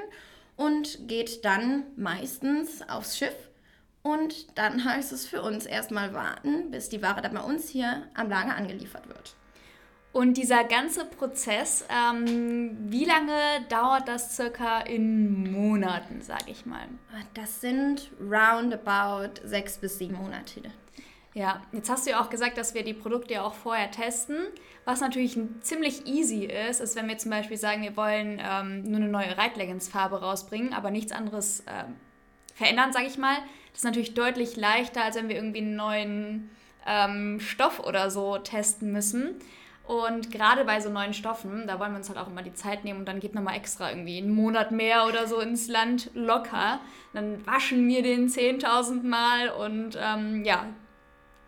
und 0.55 1.07
geht 1.07 1.43
dann 1.43 1.83
meistens 1.97 2.87
aufs 2.87 3.17
Schiff 3.17 3.35
und 4.03 4.57
dann 4.57 4.85
heißt 4.85 5.11
es 5.11 5.25
für 5.25 5.41
uns 5.41 5.65
erstmal 5.65 6.13
warten, 6.13 6.71
bis 6.71 6.89
die 6.89 7.01
Ware 7.01 7.21
dann 7.21 7.33
bei 7.33 7.41
uns 7.41 7.69
hier 7.69 8.03
am 8.13 8.29
Lager 8.29 8.55
angeliefert 8.55 9.07
wird. 9.07 9.35
Und 10.13 10.37
dieser 10.37 10.63
ganze 10.63 11.03
Prozess, 11.03 11.85
ähm, 11.89 12.77
wie 12.89 13.03
lange 13.03 13.33
dauert 13.67 14.07
das 14.07 14.35
circa 14.37 14.79
in 14.79 15.51
Monaten, 15.51 16.21
sage 16.21 16.51
ich 16.51 16.65
mal? 16.65 16.87
Das 17.33 17.59
sind 17.59 18.11
roundabout 18.21 19.41
sechs 19.43 19.77
bis 19.77 19.97
sieben 19.97 20.15
Monate. 20.15 20.61
Ja, 21.35 21.61
jetzt 21.71 21.89
hast 21.91 22.07
du 22.07 22.11
ja 22.11 22.21
auch 22.21 22.31
gesagt, 22.31 22.57
dass 22.57 22.73
wir 22.73 22.83
die 22.83 22.93
Produkte 22.93 23.35
ja 23.35 23.43
auch 23.43 23.53
vorher 23.53 23.91
testen. 23.91 24.37
Was 24.85 25.01
natürlich 25.01 25.37
ziemlich 25.61 26.07
easy 26.07 26.45
ist, 26.45 26.81
ist, 26.81 26.95
wenn 26.95 27.07
wir 27.07 27.19
zum 27.19 27.29
Beispiel 27.29 27.57
sagen, 27.57 27.83
wir 27.83 27.95
wollen 27.95 28.41
ähm, 28.41 28.83
nur 28.83 28.97
eine 28.97 29.09
neue 29.09 29.37
Reitleggings-Farbe 29.37 30.21
rausbringen, 30.21 30.73
aber 30.73 30.89
nichts 30.89 31.11
anderes 31.11 31.63
ähm, 31.67 31.95
verändern, 32.55 32.91
sage 32.93 33.05
ich 33.05 33.17
mal 33.19 33.37
das 33.75 33.81
ist 33.81 33.85
natürlich 33.87 34.13
deutlich 34.13 34.55
leichter, 34.55 35.03
als 35.03 35.17
wenn 35.17 35.27
wir 35.27 35.35
irgendwie 35.35 35.59
einen 35.59 35.75
neuen 35.75 36.49
ähm, 36.87 37.41
Stoff 37.41 37.81
oder 37.81 38.09
so 38.09 38.37
testen 38.37 38.93
müssen. 38.93 39.35
Und 39.85 40.31
gerade 40.31 40.63
bei 40.63 40.79
so 40.79 40.89
neuen 40.89 41.13
Stoffen, 41.13 41.67
da 41.67 41.77
wollen 41.77 41.91
wir 41.91 41.97
uns 41.97 42.07
halt 42.07 42.17
auch 42.17 42.29
immer 42.29 42.41
die 42.41 42.53
Zeit 42.53 42.85
nehmen 42.85 42.99
und 42.99 43.05
dann 43.05 43.19
geht 43.19 43.35
nochmal 43.35 43.57
extra 43.57 43.89
irgendwie 43.89 44.17
einen 44.17 44.33
Monat 44.33 44.71
mehr 44.71 45.05
oder 45.07 45.27
so 45.27 45.41
ins 45.41 45.67
Land 45.67 46.09
locker. 46.13 46.79
Dann 47.11 47.45
waschen 47.45 47.85
wir 47.89 48.01
den 48.01 48.29
10.000 48.29 49.03
Mal 49.03 49.49
und 49.49 49.99
ähm, 50.01 50.45
ja, 50.45 50.67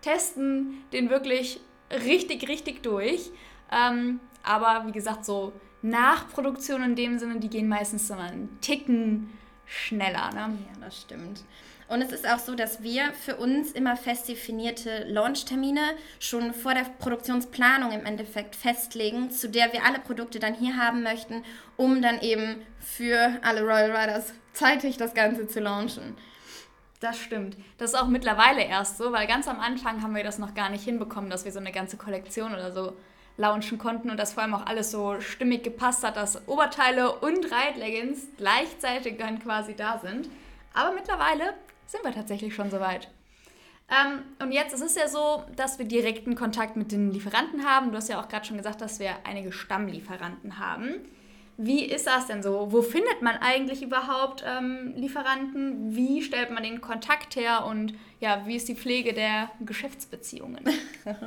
testen 0.08 0.84
den 0.94 1.10
wirklich 1.10 1.60
richtig, 1.92 2.48
richtig 2.48 2.84
durch. 2.84 3.32
Ähm, 3.72 4.20
aber 4.44 4.88
wie 4.88 4.92
gesagt, 4.92 5.26
so 5.26 5.52
Nachproduktion 5.82 6.84
in 6.84 6.96
dem 6.96 7.20
Sinne, 7.20 7.40
die 7.40 7.50
gehen 7.50 7.68
meistens 7.68 8.08
so 8.08 8.14
einen 8.14 8.58
Ticken 8.62 9.30
schneller. 9.66 10.32
Ne? 10.34 10.58
Ja, 10.68 10.80
das 10.82 11.02
stimmt. 11.02 11.44
Und 11.90 12.02
es 12.02 12.12
ist 12.12 12.28
auch 12.28 12.40
so, 12.40 12.54
dass 12.56 12.84
wir 12.84 13.14
für 13.14 13.38
uns 13.38 13.72
immer 13.72 13.96
fest 13.96 14.28
definierte 14.28 15.06
Launchtermine 15.08 15.82
schon 16.20 16.54
vor 16.54 16.74
der 16.74 16.86
Produktionsplanung 17.00 17.94
im 17.94 18.06
Endeffekt 18.06 18.58
festlegen, 18.58 19.32
zu 19.32 19.50
der 19.50 19.72
wir 19.72 19.86
alle 19.86 20.00
Produkte 20.00 20.40
dann 20.40 20.54
hier 20.54 20.76
haben 20.76 21.02
möchten, 21.02 21.44
um 21.78 22.02
dann 22.02 22.20
eben 22.20 22.58
für 22.80 23.40
alle 23.42 23.62
Royal 23.62 23.92
Riders 23.96 24.34
zeitig 24.52 24.98
das 24.98 25.14
Ganze 25.14 25.48
zu 25.48 25.62
launchen. 25.62 26.18
Das 27.00 27.20
stimmt. 27.20 27.56
Das 27.78 27.92
ist 27.94 28.00
auch 28.00 28.08
mittlerweile 28.08 28.64
erst 28.64 28.98
so, 28.98 29.12
weil 29.12 29.28
ganz 29.28 29.48
am 29.48 29.60
Anfang 29.60 30.02
haben 30.02 30.16
wir 30.16 30.24
das 30.24 30.40
noch 30.40 30.56
gar 30.56 30.70
nicht 30.70 30.84
hinbekommen, 30.84 31.30
dass 31.30 31.46
wir 31.46 31.52
so 31.52 31.60
eine 31.60 31.72
ganze 31.72 31.98
Kollektion 31.98 32.54
oder 32.54 32.72
so 32.72 32.94
launchen 33.38 33.78
konnten 33.78 34.10
und 34.10 34.18
dass 34.18 34.34
vor 34.34 34.44
allem 34.44 34.56
auch 34.56 34.66
alles 34.66 34.90
so 34.90 35.22
stimmig 35.22 35.64
gepasst 35.64 36.04
hat, 36.04 36.18
dass 36.18 36.48
Oberteile 36.48 37.12
und 37.20 37.52
Reitleggings 37.52 38.28
gleichzeitig 38.38 39.18
dann 39.20 39.40
quasi 39.40 39.76
da 39.76 40.00
sind. 40.00 40.28
Aber 40.74 40.94
mittlerweile 40.96 41.54
sind 41.86 42.04
wir 42.04 42.14
tatsächlich 42.14 42.56
schon 42.56 42.72
soweit. 42.72 43.10
Ähm, 43.90 44.24
und 44.40 44.52
jetzt 44.52 44.74
ist 44.74 44.82
es 44.82 44.96
ja 44.96 45.08
so, 45.08 45.44
dass 45.56 45.78
wir 45.78 45.86
direkten 45.86 46.36
Kontakt 46.36 46.76
mit 46.76 46.92
den 46.92 47.12
Lieferanten 47.12 47.64
haben. 47.64 47.92
Du 47.92 47.98
hast 47.98 48.10
ja 48.10 48.20
auch 48.20 48.28
gerade 48.28 48.46
schon 48.46 48.58
gesagt, 48.58 48.82
dass 48.82 49.00
wir 49.00 49.12
einige 49.24 49.52
Stammlieferanten 49.52 50.60
haben. 50.60 50.96
Wie 51.58 51.86
ist 51.86 52.06
das 52.06 52.28
denn 52.28 52.44
so? 52.44 52.72
Wo 52.72 52.84
findet 52.84 53.24
man 53.24 53.36
eigentlich 53.38 53.82
überhaupt 53.82 54.44
ähm, 54.46 54.94
Lieferanten? 54.96 55.96
Wie 55.96 56.22
stellt 56.22 56.52
man 56.52 56.62
den 56.62 56.82
Kontakt 56.82 57.36
her 57.36 57.66
und 57.66 57.96
ja, 58.20 58.44
wie 58.48 58.56
ist 58.56 58.68
die 58.68 58.76
Pflege 58.76 59.14
der 59.14 59.52
Geschäftsbeziehungen? 59.62 60.64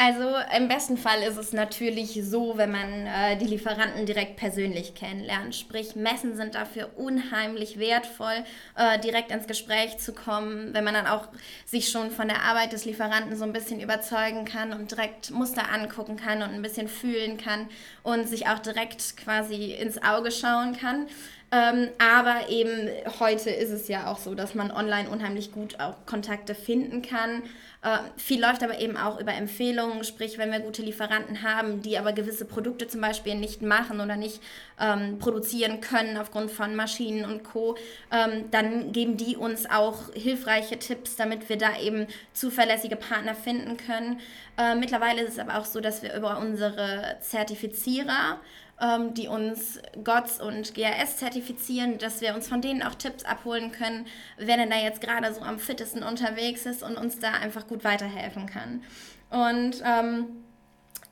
Also 0.00 0.32
im 0.56 0.68
besten 0.68 0.96
Fall 0.96 1.22
ist 1.24 1.36
es 1.36 1.52
natürlich 1.52 2.20
so, 2.22 2.56
wenn 2.56 2.70
man 2.70 3.06
äh, 3.06 3.36
die 3.36 3.46
Lieferanten 3.46 4.06
direkt 4.06 4.36
persönlich 4.36 4.94
kennenlernt. 4.94 5.56
Sprich, 5.56 5.96
Messen 5.96 6.36
sind 6.36 6.54
dafür 6.54 6.90
unheimlich 6.96 7.80
wertvoll, 7.80 8.44
äh, 8.76 9.00
direkt 9.00 9.32
ins 9.32 9.48
Gespräch 9.48 9.98
zu 9.98 10.12
kommen, 10.12 10.72
wenn 10.72 10.84
man 10.84 10.94
dann 10.94 11.08
auch 11.08 11.26
sich 11.66 11.90
schon 11.90 12.12
von 12.12 12.28
der 12.28 12.44
Arbeit 12.44 12.72
des 12.72 12.84
Lieferanten 12.84 13.36
so 13.36 13.42
ein 13.42 13.52
bisschen 13.52 13.80
überzeugen 13.80 14.44
kann 14.44 14.72
und 14.72 14.92
direkt 14.92 15.32
Muster 15.32 15.72
angucken 15.72 16.16
kann 16.16 16.42
und 16.42 16.50
ein 16.50 16.62
bisschen 16.62 16.86
fühlen 16.86 17.36
kann 17.36 17.68
und 18.04 18.28
sich 18.28 18.46
auch 18.46 18.60
direkt 18.60 19.16
quasi 19.16 19.67
ins 19.72 20.02
Auge 20.02 20.30
schauen 20.30 20.76
kann. 20.76 21.06
Ähm, 21.50 21.88
aber 21.98 22.50
eben 22.50 22.90
heute 23.20 23.48
ist 23.48 23.70
es 23.70 23.88
ja 23.88 24.10
auch 24.12 24.18
so, 24.18 24.34
dass 24.34 24.54
man 24.54 24.70
online 24.70 25.08
unheimlich 25.08 25.50
gut 25.50 25.80
auch 25.80 25.94
Kontakte 26.04 26.54
finden 26.54 27.00
kann. 27.00 27.42
Äh, 27.80 28.00
viel 28.18 28.42
läuft 28.42 28.62
aber 28.62 28.80
eben 28.80 28.98
auch 28.98 29.18
über 29.18 29.32
Empfehlungen, 29.32 30.04
sprich, 30.04 30.36
wenn 30.36 30.52
wir 30.52 30.60
gute 30.60 30.82
Lieferanten 30.82 31.42
haben, 31.42 31.80
die 31.80 31.96
aber 31.96 32.12
gewisse 32.12 32.44
Produkte 32.44 32.86
zum 32.86 33.00
Beispiel 33.00 33.34
nicht 33.34 33.62
machen 33.62 34.00
oder 34.00 34.16
nicht 34.16 34.42
ähm, 34.78 35.18
produzieren 35.20 35.80
können 35.80 36.18
aufgrund 36.18 36.50
von 36.50 36.76
Maschinen 36.76 37.24
und 37.24 37.44
Co., 37.44 37.76
ähm, 38.12 38.50
dann 38.50 38.92
geben 38.92 39.16
die 39.16 39.36
uns 39.36 39.64
auch 39.70 40.12
hilfreiche 40.12 40.78
Tipps, 40.78 41.16
damit 41.16 41.48
wir 41.48 41.56
da 41.56 41.78
eben 41.80 42.08
zuverlässige 42.34 42.96
Partner 42.96 43.34
finden 43.34 43.78
können. 43.78 44.20
Äh, 44.58 44.74
mittlerweile 44.74 45.22
ist 45.22 45.34
es 45.34 45.38
aber 45.38 45.58
auch 45.58 45.64
so, 45.64 45.80
dass 45.80 46.02
wir 46.02 46.14
über 46.14 46.38
unsere 46.40 47.16
Zertifizierer 47.20 48.38
ähm, 48.80 49.14
die 49.14 49.28
uns 49.28 49.80
GOTS 50.04 50.40
und 50.40 50.74
GAS 50.74 51.16
zertifizieren, 51.16 51.98
dass 51.98 52.20
wir 52.20 52.34
uns 52.34 52.48
von 52.48 52.60
denen 52.60 52.82
auch 52.82 52.94
Tipps 52.94 53.24
abholen 53.24 53.72
können, 53.72 54.06
wer 54.36 54.56
denn 54.56 54.70
da 54.70 54.76
jetzt 54.76 55.00
gerade 55.00 55.32
so 55.32 55.40
am 55.40 55.58
fittesten 55.58 56.02
unterwegs 56.02 56.66
ist 56.66 56.82
und 56.82 56.96
uns 56.96 57.18
da 57.18 57.32
einfach 57.32 57.66
gut 57.66 57.84
weiterhelfen 57.84 58.46
kann. 58.46 58.82
Und 59.30 59.82
ähm, 59.84 60.26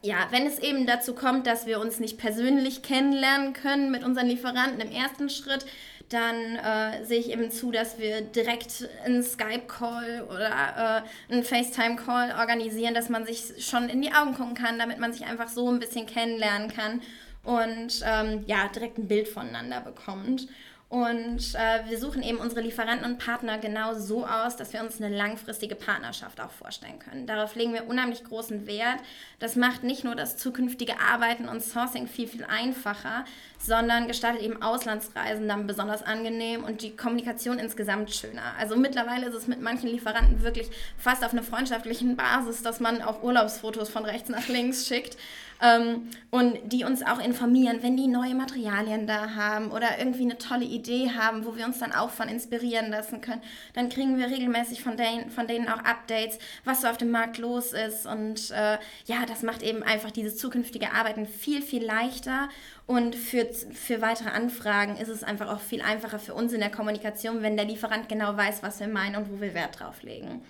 ja, 0.03 0.29
wenn 0.31 0.47
es 0.47 0.59
eben 0.59 0.87
dazu 0.87 1.15
kommt, 1.15 1.47
dass 1.47 1.67
wir 1.67 1.81
uns 1.81 1.99
nicht 1.99 2.19
persönlich 2.19 2.83
kennenlernen 2.83 3.53
können 3.53 3.91
mit 3.91 4.05
unseren 4.05 4.27
Lieferanten 4.27 4.81
im 4.81 4.93
ersten 4.93 5.29
Schritt, 5.29 5.67
dann 6.09 6.37
äh, 6.55 7.05
sehe 7.05 7.19
ich 7.19 7.31
eben 7.31 7.51
zu, 7.51 7.73
dass 7.73 7.99
wir 7.99 8.21
direkt 8.21 8.89
einen 9.05 9.25
Skype-Call 9.25 10.29
oder 10.29 11.03
äh, 11.29 11.33
einen 11.33 11.43
FaceTime-Call 11.43 12.37
organisieren, 12.39 12.95
dass 12.95 13.09
man 13.09 13.27
sich 13.27 13.67
schon 13.67 13.89
in 13.89 14.03
die 14.03 14.13
Augen 14.13 14.35
gucken 14.35 14.55
kann, 14.55 14.79
damit 14.79 15.01
man 15.01 15.13
sich 15.13 15.25
einfach 15.25 15.49
so 15.49 15.69
ein 15.69 15.81
bisschen 15.81 16.07
kennenlernen 16.07 16.73
kann 16.73 17.01
und 17.47 18.03
ähm, 18.05 18.43
ja, 18.47 18.69
direkt 18.69 18.99
ein 18.99 19.07
Bild 19.09 19.29
voneinander 19.29 19.81
bekommt. 19.81 20.49
Und 20.89 21.41
äh, 21.55 21.89
wir 21.89 21.99
suchen 21.99 22.23
eben 22.23 22.39
unsere 22.39 22.61
Lieferanten 22.61 23.05
und 23.05 23.19
Partner 23.19 23.59
genau 23.59 23.95
so 23.95 24.25
aus, 24.25 24.57
dass 24.57 24.73
wir 24.73 24.81
uns 24.81 25.03
eine 25.03 25.15
langfristige 25.15 25.75
Partnerschaft 25.75 26.41
auch 26.41 26.53
vorstellen 26.53 27.01
können. 27.01 27.27
Darauf 27.27 27.57
legen 27.57 27.73
wir 27.73 27.89
unheimlich 27.89 28.23
großen 28.23 28.69
Wert. 28.69 29.01
Das 29.41 29.57
macht 29.57 29.83
nicht 29.83 30.05
nur 30.05 30.15
das 30.15 30.37
zukünftige 30.37 31.01
Arbeiten 31.01 31.49
und 31.49 31.61
Sourcing 31.61 32.07
viel, 32.07 32.29
viel 32.29 32.45
einfacher, 32.45 33.25
sondern 33.59 34.07
gestaltet 34.07 34.43
eben 34.43 34.63
Auslandsreisen 34.63 35.49
dann 35.49 35.67
besonders 35.67 36.05
angenehm 36.05 36.63
und 36.63 36.83
die 36.83 36.95
Kommunikation 36.95 37.59
insgesamt 37.59 38.15
schöner. 38.15 38.55
Also 38.57 38.77
mittlerweile 38.77 39.27
ist 39.27 39.35
es 39.35 39.49
mit 39.49 39.61
manchen 39.61 39.91
Lieferanten 39.91 40.45
wirklich 40.45 40.71
fast 40.99 41.25
auf 41.25 41.33
einer 41.33 41.43
freundschaftlichen 41.43 42.15
Basis, 42.15 42.63
dass 42.63 42.79
man 42.79 43.03
auch 43.03 43.25
Urlaubsfotos 43.25 43.89
von 43.89 44.05
rechts 44.05 44.29
nach 44.29 44.47
links 44.47 44.87
schickt 44.87 45.17
ähm, 45.63 46.09
und 46.31 46.59
die 46.65 46.85
uns 46.85 47.03
auch 47.03 47.19
informieren, 47.19 47.79
wenn 47.83 47.97
die 47.97 48.09
neue 48.09 48.35
Materialien 48.35 49.07
da 49.07 49.35
haben 49.35 49.71
oder 49.71 49.99
irgendwie 49.99 50.23
eine 50.23 50.39
tolle 50.39 50.65
Idee 50.65 50.76
haben, 51.15 51.45
wo 51.45 51.57
wir 51.57 51.65
uns 51.65 51.79
dann 51.79 51.93
auch 51.93 52.11
von 52.11 52.29
inspirieren 52.29 52.91
lassen 52.91 53.21
können. 53.21 53.43
Dann 53.75 53.89
kriegen 53.89 54.19
wir 54.19 54.27
regelmäßig 54.27 54.83
von 54.83 54.97
denen, 54.97 55.31
von 55.31 55.47
denen 55.47 55.69
auch 55.69 55.79
Updates, 55.85 56.39
was 56.65 56.83
so 56.83 56.89
auf 56.89 56.97
dem 56.97 57.11
Markt 57.11 57.39
los 57.39 57.73
ist. 57.73 58.07
Und 58.07 58.51
äh, 58.51 58.79
ja, 59.07 59.27
das 59.27 59.43
macht 59.43 59.63
eben 59.63 59.83
einfach 59.83 60.11
dieses 60.11 60.37
zukünftige 60.37 60.93
Arbeiten 60.93 61.27
viel, 61.27 61.63
viel 61.63 61.85
leichter. 61.85 62.49
Und 62.87 63.17
für, 63.17 63.47
für 63.47 64.01
weitere 64.01 64.31
Anfragen 64.31 64.97
ist 64.97 65.09
es 65.09 65.25
einfach 65.25 65.49
auch 65.49 65.61
viel 65.61 65.83
einfacher 65.83 66.19
für 66.19 66.35
uns 66.35 66.53
in 66.53 66.61
der 66.61 66.71
Kommunikation, 66.71 67.43
wenn 67.43 67.57
der 67.57 67.67
Lieferant 67.67 68.09
genau 68.09 68.37
weiß, 68.37 68.63
was 68.63 68.81
wir 68.81 68.89
meinen 68.89 69.17
und 69.17 69.33
wo 69.33 69.41
wir 69.41 69.55
Wert 69.55 69.81
drauf 69.81 70.03
legen. 70.03 70.43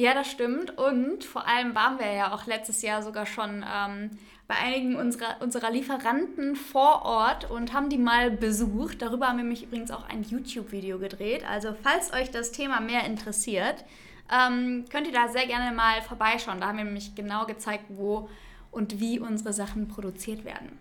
Ja, 0.00 0.14
das 0.14 0.30
stimmt. 0.30 0.78
Und 0.78 1.24
vor 1.24 1.46
allem 1.46 1.74
waren 1.74 1.98
wir 1.98 2.10
ja 2.10 2.32
auch 2.32 2.46
letztes 2.46 2.80
Jahr 2.80 3.02
sogar 3.02 3.26
schon 3.26 3.62
ähm, 3.70 4.08
bei 4.48 4.54
einigen 4.54 4.96
unserer, 4.96 5.36
unserer 5.40 5.70
Lieferanten 5.70 6.56
vor 6.56 7.02
Ort 7.02 7.50
und 7.50 7.74
haben 7.74 7.90
die 7.90 7.98
mal 7.98 8.30
besucht. 8.30 9.02
Darüber 9.02 9.28
haben 9.28 9.36
wir 9.36 9.44
mich 9.44 9.64
übrigens 9.64 9.90
auch 9.90 10.08
ein 10.08 10.22
YouTube-Video 10.22 10.98
gedreht. 10.98 11.44
Also 11.46 11.76
falls 11.82 12.14
euch 12.14 12.30
das 12.30 12.50
Thema 12.50 12.80
mehr 12.80 13.04
interessiert, 13.04 13.84
ähm, 14.32 14.86
könnt 14.90 15.06
ihr 15.06 15.12
da 15.12 15.28
sehr 15.28 15.46
gerne 15.46 15.76
mal 15.76 16.00
vorbeischauen. 16.00 16.60
Da 16.60 16.68
haben 16.68 16.78
wir 16.78 16.84
nämlich 16.84 17.14
genau 17.14 17.44
gezeigt, 17.44 17.84
wo 17.90 18.30
und 18.70 19.00
wie 19.00 19.18
unsere 19.20 19.52
Sachen 19.52 19.86
produziert 19.86 20.46
werden. 20.46 20.78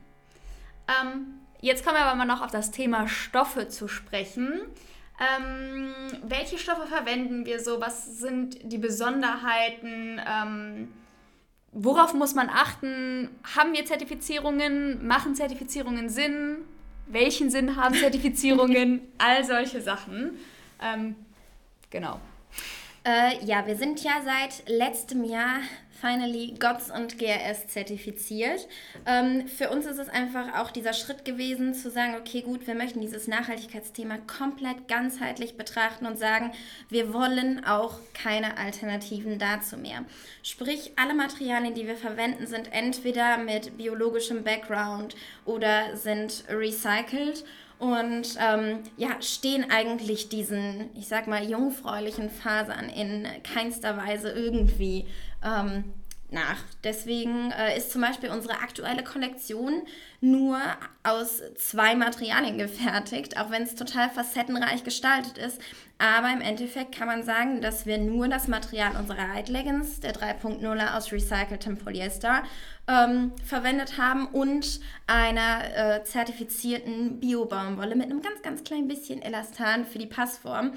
Ähm, 0.87 1.41
jetzt 1.59 1.83
kommen 1.83 1.97
wir 1.97 2.05
aber 2.05 2.15
mal 2.15 2.23
noch 2.23 2.41
auf 2.41 2.51
das 2.51 2.71
Thema 2.71 3.09
Stoffe 3.09 3.67
zu 3.67 3.89
sprechen. 3.89 4.61
Ähm, 5.19 5.93
welche 6.23 6.57
Stoffe 6.57 6.87
verwenden 6.87 7.45
wir 7.45 7.59
so? 7.59 7.81
Was 7.81 8.17
sind 8.19 8.59
die 8.63 8.77
Besonderheiten? 8.77 10.21
Ähm, 10.25 10.87
worauf 11.71 12.13
muss 12.13 12.35
man 12.35 12.49
achten? 12.49 13.29
Haben 13.55 13.73
wir 13.73 13.85
Zertifizierungen? 13.85 15.05
Machen 15.05 15.35
Zertifizierungen 15.35 16.09
Sinn? 16.09 16.59
Welchen 17.07 17.49
Sinn 17.49 17.75
haben 17.75 17.95
Zertifizierungen? 17.95 19.01
All 19.17 19.43
solche 19.43 19.81
Sachen. 19.81 20.37
Ähm, 20.81 21.15
genau. 21.89 22.21
Äh, 23.09 23.43
ja, 23.43 23.65
wir 23.65 23.75
sind 23.75 24.03
ja 24.03 24.21
seit 24.23 24.69
letztem 24.69 25.23
Jahr 25.23 25.61
finally 25.99 26.53
GOTS 26.59 26.91
und 26.91 27.17
GRS 27.17 27.67
zertifiziert. 27.67 28.67
Ähm, 29.07 29.47
für 29.47 29.71
uns 29.71 29.87
ist 29.87 29.97
es 29.97 30.09
einfach 30.09 30.59
auch 30.59 30.69
dieser 30.69 30.93
Schritt 30.93 31.25
gewesen, 31.25 31.73
zu 31.73 31.89
sagen, 31.89 32.17
okay, 32.19 32.43
gut, 32.43 32.67
wir 32.67 32.75
möchten 32.75 33.01
dieses 33.01 33.27
Nachhaltigkeitsthema 33.27 34.19
komplett 34.19 34.87
ganzheitlich 34.87 35.57
betrachten 35.57 36.05
und 36.05 36.19
sagen, 36.19 36.51
wir 36.89 37.11
wollen 37.11 37.65
auch 37.65 37.95
keine 38.13 38.57
Alternativen 38.59 39.39
dazu 39.39 39.75
mehr. 39.77 40.05
Sprich, 40.43 40.91
alle 40.95 41.15
Materialien, 41.15 41.73
die 41.73 41.87
wir 41.87 41.97
verwenden, 41.97 42.45
sind 42.45 42.71
entweder 42.71 43.37
mit 43.39 43.75
biologischem 43.75 44.43
Background 44.43 45.15
oder 45.45 45.97
sind 45.97 46.43
recycelt 46.47 47.43
und 47.79 48.35
ähm, 48.39 48.79
ja, 48.97 49.21
stehen 49.21 49.71
eigentlich 49.71 50.27
diesen, 50.27 50.89
ich 50.95 51.07
sag 51.07 51.27
mal, 51.27 51.49
jungfräulichen 51.49 52.29
Fasern 52.29 52.89
in 52.89 53.25
keinster 53.43 53.97
Weise 53.97 54.29
irgendwie 54.31 55.05
ähm, 55.43 55.85
nach. 56.31 56.57
Deswegen 56.83 57.51
äh, 57.51 57.77
ist 57.77 57.91
zum 57.91 58.01
Beispiel 58.01 58.29
unsere 58.29 58.59
aktuelle 58.59 59.03
Kollektion 59.03 59.83
nur 60.21 60.59
aus 61.03 61.41
zwei 61.55 61.95
Materialien 61.95 62.57
gefertigt, 62.59 63.37
auch 63.37 63.51
wenn 63.51 63.63
es 63.63 63.75
total 63.75 64.09
facettenreich 64.09 64.83
gestaltet 64.83 65.37
ist. 65.37 65.61
Aber 65.97 66.31
im 66.31 66.39
Endeffekt 66.39 66.95
kann 66.95 67.07
man 67.07 67.23
sagen, 67.23 67.61
dass 67.61 67.85
wir 67.85 67.97
nur 67.97 68.29
das 68.29 68.47
Material 68.47 68.95
unserer 68.95 69.35
Leggings, 69.47 69.99
der 69.99 70.13
3.0 70.13 70.95
aus 70.95 71.11
recyceltem 71.11 71.77
Polyester, 71.77 72.43
ähm, 72.87 73.33
verwendet 73.43 73.97
haben 73.97 74.27
und 74.27 74.79
einer 75.07 75.97
äh, 75.97 76.03
zertifizierten 76.05 77.19
Bio-Baumwolle 77.19 77.95
mit 77.95 78.05
einem 78.05 78.21
ganz, 78.21 78.41
ganz 78.41 78.63
kleinen 78.63 78.87
bisschen 78.87 79.21
Elastan 79.21 79.85
für 79.85 79.99
die 79.99 80.07
Passform. 80.07 80.71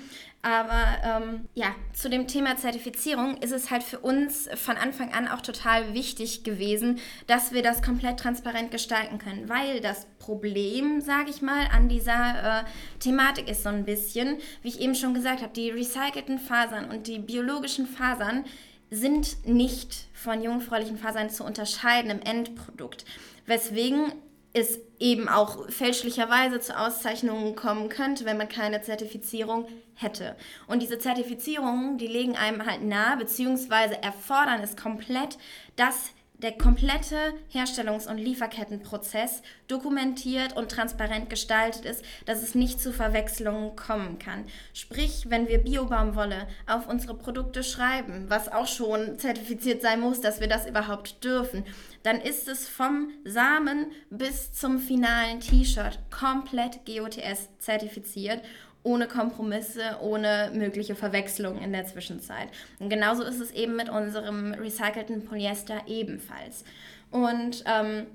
Aber 0.44 0.98
ähm, 1.04 1.48
ja, 1.54 1.72
zu 1.92 2.10
dem 2.10 2.26
Thema 2.26 2.56
Zertifizierung 2.56 3.36
ist 3.36 3.52
es 3.52 3.70
halt 3.70 3.84
für 3.84 4.00
uns 4.00 4.48
von 4.56 4.76
Anfang 4.76 5.12
an 5.12 5.28
auch 5.28 5.40
total 5.40 5.94
wichtig 5.94 6.42
gewesen, 6.42 6.98
dass 7.28 7.52
wir 7.52 7.62
das 7.62 7.80
komplett 7.80 8.18
transparent 8.18 8.72
gestalten 8.72 9.18
können, 9.18 9.48
weil 9.48 9.80
das 9.80 10.08
Problem, 10.18 11.00
sage 11.00 11.30
ich 11.30 11.42
mal, 11.42 11.68
an 11.72 11.88
dieser 11.88 12.62
äh, 12.62 12.64
Thematik 12.98 13.48
ist 13.48 13.62
so 13.62 13.68
ein 13.68 13.84
bisschen, 13.84 14.38
wie 14.62 14.68
ich 14.68 14.80
eben 14.80 14.96
schon 14.96 15.14
gesagt 15.14 15.42
habe, 15.42 15.52
die 15.52 15.70
recycelten 15.70 16.40
Fasern 16.40 16.90
und 16.90 17.06
die 17.06 17.20
biologischen 17.20 17.86
Fasern 17.86 18.44
sind 18.90 19.46
nicht 19.46 20.08
von 20.12 20.42
jungfräulichen 20.42 20.98
Fasern 20.98 21.30
zu 21.30 21.44
unterscheiden 21.44 22.10
im 22.10 22.20
Endprodukt, 22.20 23.04
weswegen 23.46 24.12
es 24.54 24.80
eben 25.02 25.28
auch 25.28 25.68
fälschlicherweise 25.68 26.60
zu 26.60 26.78
Auszeichnungen 26.78 27.56
kommen 27.56 27.88
könnte, 27.88 28.24
wenn 28.24 28.36
man 28.38 28.48
keine 28.48 28.82
Zertifizierung 28.82 29.66
hätte. 29.94 30.36
Und 30.68 30.80
diese 30.80 30.98
Zertifizierungen, 30.98 31.98
die 31.98 32.06
legen 32.06 32.36
einem 32.36 32.64
halt 32.64 32.82
nahe, 32.82 33.16
beziehungsweise 33.16 34.00
erfordern 34.00 34.60
es 34.62 34.76
komplett, 34.76 35.38
dass 35.74 36.10
der 36.42 36.52
komplette 36.52 37.34
Herstellungs- 37.52 38.08
und 38.08 38.18
Lieferkettenprozess 38.18 39.42
dokumentiert 39.68 40.56
und 40.56 40.70
transparent 40.70 41.30
gestaltet 41.30 41.84
ist, 41.84 42.04
dass 42.26 42.42
es 42.42 42.54
nicht 42.54 42.80
zu 42.80 42.92
Verwechslungen 42.92 43.76
kommen 43.76 44.18
kann. 44.18 44.44
Sprich, 44.74 45.26
wenn 45.28 45.48
wir 45.48 45.58
Biobaumwolle 45.58 46.48
auf 46.66 46.88
unsere 46.88 47.14
Produkte 47.14 47.62
schreiben, 47.62 48.26
was 48.28 48.50
auch 48.50 48.66
schon 48.66 49.18
zertifiziert 49.18 49.82
sein 49.82 50.00
muss, 50.00 50.20
dass 50.20 50.40
wir 50.40 50.48
das 50.48 50.66
überhaupt 50.66 51.22
dürfen, 51.22 51.64
dann 52.02 52.20
ist 52.20 52.48
es 52.48 52.68
vom 52.68 53.12
Samen 53.24 53.92
bis 54.10 54.52
zum 54.52 54.80
finalen 54.80 55.40
T-Shirt 55.40 55.98
komplett 56.10 56.84
GOTS 56.84 57.48
zertifiziert 57.58 58.42
ohne 58.84 59.06
Kompromisse, 59.06 59.98
ohne 60.00 60.50
mögliche 60.54 60.94
Verwechslung 60.94 61.60
in 61.60 61.72
der 61.72 61.86
Zwischenzeit. 61.86 62.48
Und 62.78 62.88
genauso 62.88 63.22
ist 63.22 63.40
es 63.40 63.52
eben 63.52 63.76
mit 63.76 63.88
unserem 63.88 64.54
recycelten 64.54 65.24
Polyester 65.24 65.82
ebenfalls. 65.86 66.64
Und 67.10 67.62
ähm, 67.66 68.06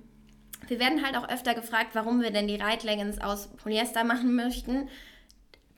wir 0.68 0.80
werden 0.80 1.06
halt 1.06 1.16
auch 1.16 1.30
öfter 1.30 1.54
gefragt, 1.54 1.92
warum 1.94 2.22
wir 2.22 2.32
denn 2.32 2.48
die 2.48 2.56
Reitleggings 2.56 3.22
aus 3.22 3.48
Polyester 3.48 4.04
machen 4.04 4.36
möchten. 4.36 4.90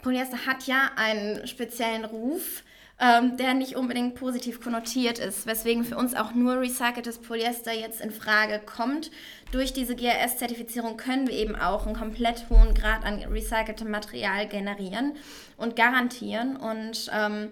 Polyester 0.01 0.45
hat 0.45 0.65
ja 0.65 0.91
einen 0.95 1.45
speziellen 1.45 2.05
Ruf 2.05 2.63
ähm, 2.99 3.37
der 3.37 3.53
nicht 3.53 3.75
unbedingt 3.75 4.15
positiv 4.15 4.61
konnotiert 4.61 5.19
ist, 5.19 5.47
weswegen 5.47 5.85
für 5.85 5.97
uns 5.97 6.15
auch 6.15 6.33
nur 6.33 6.59
recyceltes 6.59 7.19
Polyester 7.19 7.73
jetzt 7.73 8.01
in 8.01 8.11
Frage 8.11 8.59
kommt. 8.59 9.09
Durch 9.51 9.71
diese 9.71 9.95
GRS-Zertifizierung 9.95 10.97
können 10.97 11.27
wir 11.27 11.35
eben 11.35 11.55
auch 11.55 11.85
einen 11.85 11.95
komplett 11.95 12.49
hohen 12.49 12.73
Grad 12.73 13.05
an 13.05 13.23
recyceltem 13.23 13.89
Material 13.89 14.47
generieren 14.47 15.15
und 15.57 15.75
garantieren 15.75 16.57
und 16.57 17.09
ähm, 17.13 17.51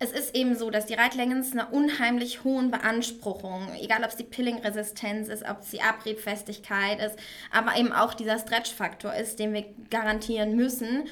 es 0.00 0.12
ist 0.12 0.36
eben 0.36 0.54
so, 0.54 0.70
dass 0.70 0.86
die 0.86 0.94
Reitleggings 0.94 1.52
einer 1.52 1.72
unheimlich 1.72 2.44
hohen 2.44 2.70
Beanspruchung, 2.70 3.68
egal 3.80 4.04
ob 4.04 4.10
es 4.10 4.16
die 4.16 4.24
Pilling-Resistenz 4.24 5.28
ist, 5.28 5.42
ob 5.42 5.62
es 5.62 5.70
die 5.70 5.82
Abriebfestigkeit 5.82 7.00
ist, 7.00 7.16
aber 7.50 7.76
eben 7.76 7.92
auch 7.92 8.14
dieser 8.14 8.38
Stretch-Faktor 8.38 9.12
ist, 9.14 9.40
den 9.40 9.52
wir 9.52 9.64
garantieren 9.90 10.54
müssen. 10.54 11.08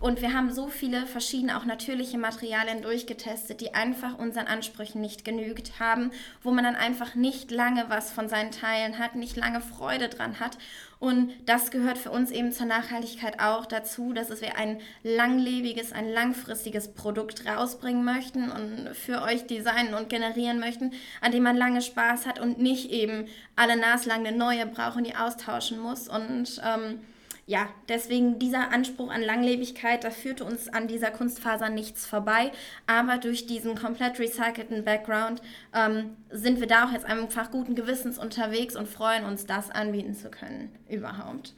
Und 0.00 0.20
wir 0.20 0.34
haben 0.34 0.52
so 0.52 0.68
viele 0.68 1.06
verschiedene, 1.06 1.56
auch 1.56 1.64
natürliche 1.64 2.18
Materialien 2.18 2.82
durchgetestet, 2.82 3.60
die 3.60 3.74
einfach 3.74 4.18
unseren 4.18 4.46
Ansprüchen 4.46 5.00
nicht 5.00 5.24
genügt 5.24 5.80
haben, 5.80 6.10
wo 6.42 6.50
man 6.50 6.64
dann 6.64 6.76
einfach 6.76 7.14
nicht 7.14 7.50
lange 7.50 7.86
was 7.88 8.12
von 8.12 8.28
seinen 8.28 8.50
Teilen 8.50 8.98
hat, 8.98 9.16
nicht 9.16 9.36
lange 9.36 9.60
Freude 9.60 10.08
dran 10.08 10.38
hat. 10.38 10.58
Und 10.98 11.32
das 11.44 11.70
gehört 11.70 11.98
für 11.98 12.10
uns 12.10 12.30
eben 12.30 12.52
zur 12.52 12.66
Nachhaltigkeit 12.66 13.40
auch 13.40 13.66
dazu, 13.66 14.12
dass 14.12 14.40
wir 14.40 14.56
ein 14.56 14.80
langlebiges, 15.02 15.92
ein 15.92 16.08
langfristiges 16.08 16.94
Produkt 16.94 17.46
rausbringen 17.46 18.04
möchten 18.04 18.50
und 18.50 18.94
für 18.94 19.22
euch 19.22 19.46
designen 19.46 19.94
und 19.94 20.08
generieren 20.08 20.58
möchten, 20.58 20.92
an 21.20 21.32
dem 21.32 21.42
man 21.42 21.56
lange 21.56 21.82
Spaß 21.82 22.26
hat 22.26 22.38
und 22.38 22.58
nicht 22.58 22.90
eben 22.90 23.28
alle 23.56 23.76
naslang 23.76 24.26
eine 24.26 24.36
neue 24.36 24.66
braucht 24.66 24.96
und 24.96 25.06
die 25.06 25.16
austauschen 25.16 25.78
muss. 25.78 26.08
Und 26.08 26.62
ähm, 26.64 27.00
ja, 27.48 27.68
deswegen 27.88 28.40
dieser 28.40 28.72
Anspruch 28.72 29.08
an 29.08 29.22
Langlebigkeit, 29.22 30.02
da 30.02 30.10
führte 30.10 30.44
uns 30.44 30.68
an 30.68 30.88
dieser 30.88 31.12
Kunstfaser 31.12 31.68
nichts 31.68 32.04
vorbei. 32.04 32.50
Aber 32.88 33.18
durch 33.18 33.46
diesen 33.46 33.76
komplett 33.76 34.18
recycelten 34.18 34.84
Background 34.84 35.40
ähm, 35.72 36.16
sind 36.30 36.58
wir 36.58 36.66
da 36.66 36.86
auch 36.86 36.92
jetzt 36.92 37.06
einfach 37.06 37.52
guten 37.52 37.76
Gewissens 37.76 38.18
unterwegs 38.18 38.74
und 38.74 38.88
freuen 38.88 39.24
uns, 39.24 39.46
das 39.46 39.70
anbieten 39.70 40.14
zu 40.14 40.28
können 40.28 40.74
überhaupt. 40.88 41.54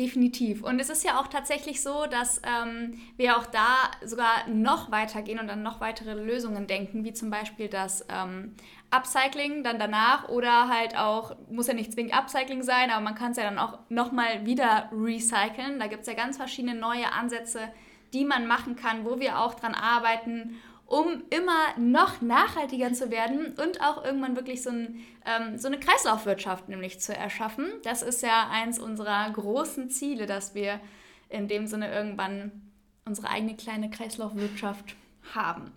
Definitiv. 0.00 0.62
Und 0.62 0.80
es 0.80 0.88
ist 0.88 1.04
ja 1.04 1.20
auch 1.20 1.26
tatsächlich 1.26 1.82
so, 1.82 2.06
dass 2.06 2.40
ähm, 2.42 2.98
wir 3.18 3.36
auch 3.36 3.44
da 3.44 3.90
sogar 4.02 4.48
noch 4.48 4.90
weitergehen 4.90 5.38
und 5.38 5.46
dann 5.46 5.62
noch 5.62 5.82
weitere 5.82 6.14
Lösungen 6.14 6.66
denken, 6.66 7.04
wie 7.04 7.12
zum 7.12 7.28
Beispiel 7.28 7.68
das 7.68 8.06
ähm, 8.08 8.54
Upcycling 8.90 9.62
dann 9.62 9.78
danach 9.78 10.30
oder 10.30 10.70
halt 10.70 10.96
auch, 10.96 11.36
muss 11.50 11.66
ja 11.66 11.74
nicht 11.74 11.92
zwingend 11.92 12.14
Upcycling 12.14 12.62
sein, 12.62 12.90
aber 12.90 13.02
man 13.02 13.14
kann 13.14 13.32
es 13.32 13.36
ja 13.36 13.44
dann 13.44 13.58
auch 13.58 13.78
nochmal 13.90 14.46
wieder 14.46 14.88
recyceln. 14.90 15.78
Da 15.78 15.86
gibt 15.86 16.00
es 16.00 16.06
ja 16.06 16.14
ganz 16.14 16.38
verschiedene 16.38 16.74
neue 16.74 17.12
Ansätze, 17.12 17.68
die 18.14 18.24
man 18.24 18.46
machen 18.46 18.76
kann, 18.76 19.04
wo 19.04 19.20
wir 19.20 19.38
auch 19.38 19.52
dran 19.52 19.74
arbeiten, 19.74 20.56
um 20.90 21.22
immer 21.30 21.78
noch 21.78 22.20
nachhaltiger 22.20 22.92
zu 22.92 23.12
werden 23.12 23.54
und 23.64 23.80
auch 23.80 24.04
irgendwann 24.04 24.34
wirklich 24.34 24.60
so, 24.60 24.70
ein, 24.70 25.00
ähm, 25.24 25.56
so 25.56 25.68
eine 25.68 25.78
Kreislaufwirtschaft 25.78 26.68
nämlich 26.68 27.00
zu 27.00 27.16
erschaffen. 27.16 27.66
Das 27.84 28.02
ist 28.02 28.24
ja 28.24 28.48
eins 28.50 28.80
unserer 28.80 29.30
großen 29.30 29.88
Ziele, 29.88 30.26
dass 30.26 30.56
wir 30.56 30.80
in 31.28 31.46
dem 31.46 31.68
Sinne 31.68 31.94
irgendwann 31.94 32.72
unsere 33.04 33.28
eigene 33.30 33.54
kleine 33.54 33.88
Kreislaufwirtschaft 33.88 34.96
haben. 35.32 35.70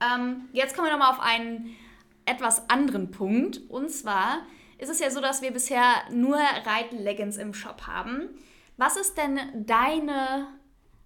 Ähm, 0.00 0.48
jetzt 0.52 0.74
kommen 0.74 0.88
wir 0.88 0.92
nochmal 0.92 1.12
auf 1.12 1.20
einen 1.20 1.76
etwas 2.24 2.68
anderen 2.68 3.12
Punkt. 3.12 3.60
Und 3.68 3.88
zwar 3.88 4.38
ist 4.78 4.90
es 4.90 4.98
ja 4.98 5.12
so, 5.12 5.20
dass 5.20 5.42
wir 5.42 5.52
bisher 5.52 5.94
nur 6.10 6.38
Reitleggings 6.38 7.36
im 7.36 7.54
Shop 7.54 7.86
haben. 7.86 8.30
Was 8.76 8.96
ist 8.96 9.16
denn 9.16 9.38
deine 9.64 10.48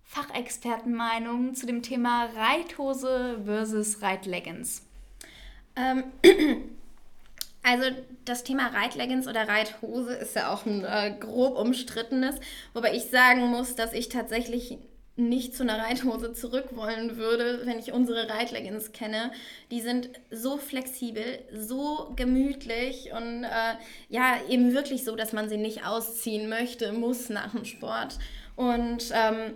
Fachexpertenmeinung 0.05 1.55
zu 1.55 1.67
dem 1.67 1.83
Thema 1.83 2.29
Reithose 2.37 3.41
versus 3.45 4.03
Reitleggings? 4.03 4.83
Ähm, 5.77 6.05
also 7.63 7.85
das 8.25 8.45
Thema 8.45 8.69
Reitleggings 8.69 9.27
oder 9.27 9.49
Reithose 9.49 10.15
ist 10.15 10.37
ja 10.37 10.53
auch 10.53 10.67
ein 10.67 10.85
äh, 10.85 11.17
grob 11.19 11.57
umstrittenes, 11.57 12.37
wobei 12.75 12.95
ich 12.95 13.05
sagen 13.05 13.47
muss, 13.47 13.75
dass 13.75 13.93
ich 13.93 14.09
tatsächlich 14.09 14.79
nicht 15.17 15.55
zu 15.55 15.63
einer 15.63 15.79
Reithose 15.79 16.33
zurück 16.33 16.75
wollen 16.75 17.17
würde, 17.19 17.61
wenn 17.65 17.79
ich 17.79 17.93
unsere 17.93 18.31
Reitleggings 18.31 18.93
kenne. 18.93 19.31
Die 19.71 19.81
sind 19.81 20.09
so 20.31 20.57
flexibel, 20.57 21.41
so 21.55 22.13
gemütlich 22.17 23.11
und 23.13 23.45
äh, 23.45 23.75
ja, 24.09 24.39
eben 24.49 24.73
wirklich 24.73 25.05
so, 25.05 25.15
dass 25.15 25.35
man 25.35 25.51
sie 25.51 25.59
nicht 25.59 25.85
ausziehen 25.85 26.49
möchte, 26.49 26.93
muss 26.93 27.29
nach 27.29 27.53
dem 27.53 27.67
Sport. 27.67 28.19
Und 28.57 29.11
ähm, 29.13 29.55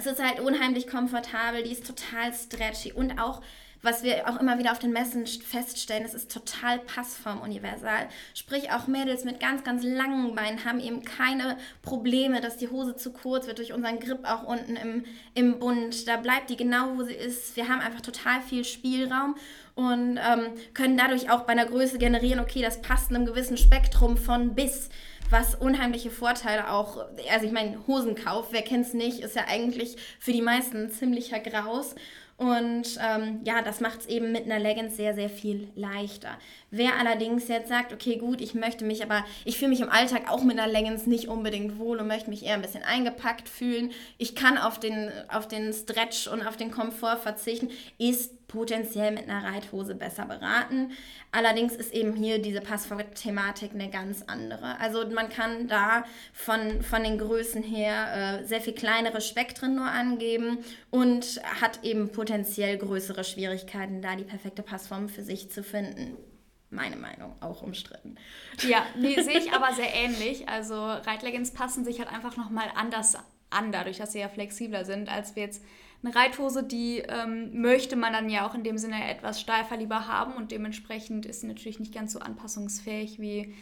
es 0.00 0.06
ist 0.06 0.22
halt 0.22 0.40
unheimlich 0.40 0.86
komfortabel, 0.86 1.62
die 1.62 1.72
ist 1.72 1.86
total 1.86 2.32
stretchy 2.32 2.92
und 2.92 3.18
auch 3.20 3.42
was 3.82 4.02
wir 4.02 4.28
auch 4.28 4.38
immer 4.38 4.58
wieder 4.58 4.72
auf 4.72 4.78
den 4.78 4.92
Messen 4.92 5.26
feststellen, 5.26 6.04
es 6.04 6.12
ist 6.12 6.30
total 6.30 6.80
passformuniversal. 6.80 8.08
Sprich, 8.34 8.70
auch 8.72 8.86
Mädels 8.86 9.24
mit 9.24 9.40
ganz, 9.40 9.64
ganz 9.64 9.82
langen 9.82 10.34
Beinen 10.34 10.66
haben 10.66 10.80
eben 10.80 11.02
keine 11.02 11.56
Probleme, 11.80 12.42
dass 12.42 12.58
die 12.58 12.68
Hose 12.68 12.96
zu 12.96 13.10
kurz 13.10 13.46
wird 13.46 13.56
durch 13.56 13.72
unseren 13.72 13.98
Grip 13.98 14.18
auch 14.24 14.42
unten 14.42 14.76
im, 14.76 15.04
im 15.34 15.58
Bund. 15.58 16.06
Da 16.06 16.18
bleibt 16.18 16.50
die 16.50 16.58
genau, 16.58 16.98
wo 16.98 17.04
sie 17.04 17.14
ist. 17.14 17.56
Wir 17.56 17.68
haben 17.68 17.80
einfach 17.80 18.02
total 18.02 18.42
viel 18.42 18.66
Spielraum 18.66 19.36
und 19.74 20.18
ähm, 20.18 20.52
können 20.74 20.98
dadurch 20.98 21.30
auch 21.30 21.44
bei 21.44 21.52
einer 21.52 21.64
Größe 21.64 21.96
generieren, 21.96 22.40
okay, 22.40 22.60
das 22.60 22.82
passt 22.82 23.08
in 23.08 23.16
einem 23.16 23.24
gewissen 23.24 23.56
Spektrum 23.56 24.18
von 24.18 24.54
bis 24.54 24.90
was 25.30 25.54
unheimliche 25.54 26.10
Vorteile 26.10 26.70
auch, 26.70 26.98
also 27.30 27.46
ich 27.46 27.52
meine, 27.52 27.86
Hosenkauf, 27.86 28.48
wer 28.50 28.62
kennt 28.62 28.86
es 28.86 28.94
nicht, 28.94 29.20
ist 29.20 29.36
ja 29.36 29.44
eigentlich 29.48 29.96
für 30.18 30.32
die 30.32 30.42
meisten 30.42 30.90
ziemlicher 30.90 31.40
Graus. 31.40 31.94
Und 32.40 32.98
ähm, 33.06 33.40
ja, 33.44 33.60
das 33.60 33.80
macht 33.80 34.00
es 34.00 34.06
eben 34.06 34.32
mit 34.32 34.46
einer 34.46 34.58
Leggings 34.58 34.96
sehr, 34.96 35.14
sehr 35.14 35.28
viel 35.28 35.68
leichter. 35.74 36.38
Wer 36.70 36.98
allerdings 36.98 37.48
jetzt 37.48 37.68
sagt, 37.68 37.92
okay, 37.92 38.16
gut, 38.16 38.40
ich 38.40 38.54
möchte 38.54 38.82
mich 38.86 39.02
aber, 39.02 39.26
ich 39.44 39.58
fühle 39.58 39.68
mich 39.68 39.82
im 39.82 39.90
Alltag 39.90 40.22
auch 40.30 40.42
mit 40.42 40.58
einer 40.58 40.72
Leggings 40.72 41.06
nicht 41.06 41.28
unbedingt 41.28 41.78
wohl 41.78 41.98
und 41.98 42.06
möchte 42.06 42.30
mich 42.30 42.46
eher 42.46 42.54
ein 42.54 42.62
bisschen 42.62 42.82
eingepackt 42.82 43.46
fühlen. 43.46 43.92
Ich 44.16 44.34
kann 44.34 44.56
auf 44.56 44.80
den, 44.80 45.10
auf 45.28 45.48
den 45.48 45.74
Stretch 45.74 46.28
und 46.28 46.40
auf 46.46 46.56
den 46.56 46.70
Komfort 46.70 47.18
verzichten, 47.18 47.68
ist 47.98 48.32
potenziell 48.50 49.12
mit 49.12 49.28
einer 49.28 49.44
Reithose 49.44 49.94
besser 49.94 50.26
beraten. 50.26 50.90
Allerdings 51.30 51.74
ist 51.76 51.94
eben 51.94 52.14
hier 52.14 52.42
diese 52.42 52.60
Passwort-Thematik 52.60 53.72
eine 53.72 53.88
ganz 53.90 54.22
andere. 54.26 54.78
Also 54.80 55.08
man 55.08 55.28
kann 55.28 55.68
da 55.68 56.04
von, 56.32 56.82
von 56.82 57.04
den 57.04 57.18
Größen 57.18 57.62
her 57.62 58.40
äh, 58.40 58.44
sehr 58.44 58.60
viel 58.60 58.74
kleinere 58.74 59.20
Spektren 59.20 59.76
nur 59.76 59.86
angeben 59.86 60.58
und 60.90 61.40
hat 61.60 61.84
eben 61.84 62.10
potenziell 62.10 62.76
größere 62.76 63.22
Schwierigkeiten, 63.22 64.02
da 64.02 64.16
die 64.16 64.24
perfekte 64.24 64.62
Passform 64.62 65.08
für 65.08 65.22
sich 65.22 65.50
zu 65.50 65.62
finden 65.62 66.16
meine 66.72 66.94
Meinung, 66.94 67.34
auch 67.40 67.62
umstritten. 67.62 68.16
Ja, 68.62 68.86
nee, 68.96 69.20
sehe 69.20 69.38
ich 69.38 69.52
aber 69.52 69.72
sehr 69.74 69.92
ähnlich. 69.92 70.48
Also 70.48 70.76
Reitleggings 70.76 71.50
passen 71.50 71.84
sich 71.84 71.98
halt 71.98 72.08
einfach 72.08 72.36
nochmal 72.36 72.68
anders 72.76 73.16
an, 73.50 73.72
dadurch, 73.72 73.98
dass 73.98 74.12
sie 74.12 74.20
ja 74.20 74.28
flexibler 74.28 74.84
sind, 74.84 75.08
als 75.08 75.36
wir 75.36 75.42
jetzt 75.44 75.62
eine 76.02 76.14
Reithose, 76.14 76.62
die 76.62 77.02
ähm, 77.08 77.60
möchte 77.60 77.96
man 77.96 78.12
dann 78.12 78.30
ja 78.30 78.48
auch 78.48 78.54
in 78.54 78.64
dem 78.64 78.78
Sinne 78.78 79.10
etwas 79.10 79.40
steifer 79.40 79.76
lieber 79.76 80.06
haben 80.06 80.34
und 80.34 80.50
dementsprechend 80.50 81.26
ist 81.26 81.42
sie 81.42 81.46
natürlich 81.46 81.78
nicht 81.78 81.94
ganz 81.94 82.12
so 82.12 82.20
anpassungsfähig, 82.20 83.20
wie 83.20 83.54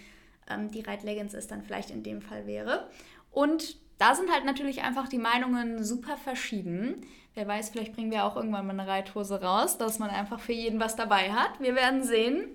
ähm, 0.49 0.71
die 0.71 0.83
Reitleggings 0.83 1.35
es 1.35 1.49
dann 1.49 1.63
vielleicht 1.63 1.91
in 1.91 2.03
dem 2.03 2.23
Fall 2.23 2.47
wäre. 2.47 2.89
Und 3.33 3.77
da 3.99 4.15
sind 4.15 4.31
halt 4.31 4.45
natürlich 4.45 4.83
einfach 4.83 5.09
die 5.09 5.19
Meinungen 5.19 5.83
super 5.83 6.17
verschieden. 6.17 7.05
Wer 7.35 7.49
weiß, 7.49 7.71
vielleicht 7.71 7.95
bringen 7.95 8.11
wir 8.11 8.25
auch 8.25 8.37
irgendwann 8.37 8.67
mal 8.67 8.79
eine 8.79 8.89
Reithose 8.89 9.43
raus, 9.43 9.79
dass 9.79 9.99
man 9.99 10.11
einfach 10.11 10.41
für 10.41 10.53
jeden 10.53 10.81
was 10.81 10.97
dabei 10.97 11.33
hat. 11.33 11.61
Wir 11.61 11.75
werden 11.75 12.05
sehen. 12.05 12.55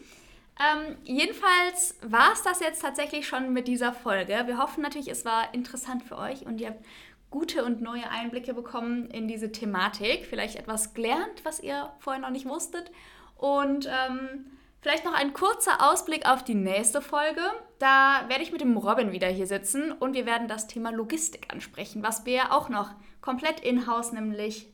Ähm, 0.59 0.97
jedenfalls 1.03 1.97
war 2.01 2.31
es 2.33 2.43
das 2.43 2.59
jetzt 2.59 2.81
tatsächlich 2.81 3.27
schon 3.27 3.53
mit 3.53 3.67
dieser 3.67 3.91
Folge. 3.91 4.43
Wir 4.45 4.57
hoffen 4.57 4.81
natürlich, 4.81 5.09
es 5.09 5.25
war 5.25 5.53
interessant 5.53 6.03
für 6.03 6.17
euch 6.17 6.45
und 6.45 6.61
ihr 6.61 6.69
habt 6.69 6.85
gute 7.33 7.65
und 7.65 7.81
neue 7.81 8.07
Einblicke 8.11 8.53
bekommen 8.53 9.09
in 9.09 9.27
diese 9.27 9.51
Thematik. 9.51 10.27
Vielleicht 10.27 10.55
etwas 10.55 10.93
gelernt, 10.93 11.43
was 11.43 11.59
ihr 11.59 11.91
vorher 11.97 12.21
noch 12.21 12.29
nicht 12.29 12.45
wusstet. 12.45 12.91
Und 13.37 13.87
ähm, 13.87 14.45
vielleicht 14.81 15.03
noch 15.03 15.15
ein 15.15 15.33
kurzer 15.33 15.91
Ausblick 15.91 16.29
auf 16.29 16.43
die 16.43 16.53
nächste 16.53 17.01
Folge. 17.01 17.41
Da 17.79 18.25
werde 18.27 18.43
ich 18.43 18.51
mit 18.51 18.61
dem 18.61 18.77
Robin 18.77 19.11
wieder 19.11 19.29
hier 19.29 19.47
sitzen 19.47 19.91
und 19.91 20.13
wir 20.13 20.27
werden 20.27 20.47
das 20.47 20.67
Thema 20.67 20.91
Logistik 20.91 21.51
ansprechen, 21.51 22.03
was 22.03 22.23
wir 22.27 22.53
auch 22.53 22.69
noch 22.69 22.91
komplett 23.19 23.61
in-house 23.61 24.11
nämlich 24.11 24.67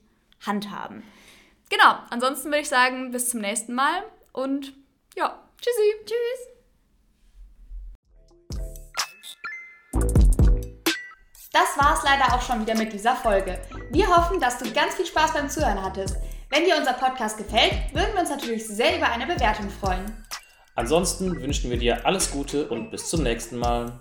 handhaben. 0.45 1.03
Genau, 1.69 1.95
ansonsten 2.09 2.49
würde 2.49 2.59
ich 2.59 2.69
sagen, 2.69 3.11
bis 3.11 3.29
zum 3.29 3.39
nächsten 3.39 3.73
Mal 3.73 4.03
und 4.33 4.73
ja, 5.15 5.39
tschüssi. 5.61 5.93
Tschüss. 6.05 6.58
Das 11.51 11.77
war 11.77 11.95
es 11.97 12.03
leider 12.03 12.31
auch 12.35 12.41
schon 12.43 12.61
wieder 12.61 12.75
mit 12.75 12.93
dieser 12.93 13.15
Folge. 13.15 13.59
Wir 13.89 14.07
hoffen, 14.07 14.39
dass 14.39 14.59
du 14.59 14.71
ganz 14.71 14.93
viel 14.93 15.05
Spaß 15.07 15.33
beim 15.33 15.49
Zuhören 15.49 15.81
hattest. 15.81 16.15
Wenn 16.51 16.63
dir 16.63 16.77
unser 16.77 16.93
Podcast 16.93 17.39
gefällt, 17.39 17.73
würden 17.91 18.13
wir 18.13 18.19
uns 18.21 18.29
natürlich 18.29 18.67
sehr 18.67 18.97
über 18.97 19.09
eine 19.09 19.25
Bewertung 19.25 19.67
freuen. 19.69 20.25
Ansonsten 20.75 21.41
wünschen 21.41 21.71
wir 21.71 21.77
dir 21.77 22.05
alles 22.05 22.29
Gute 22.29 22.69
und 22.69 22.91
bis 22.91 23.09
zum 23.09 23.23
nächsten 23.23 23.57
Mal. 23.57 23.99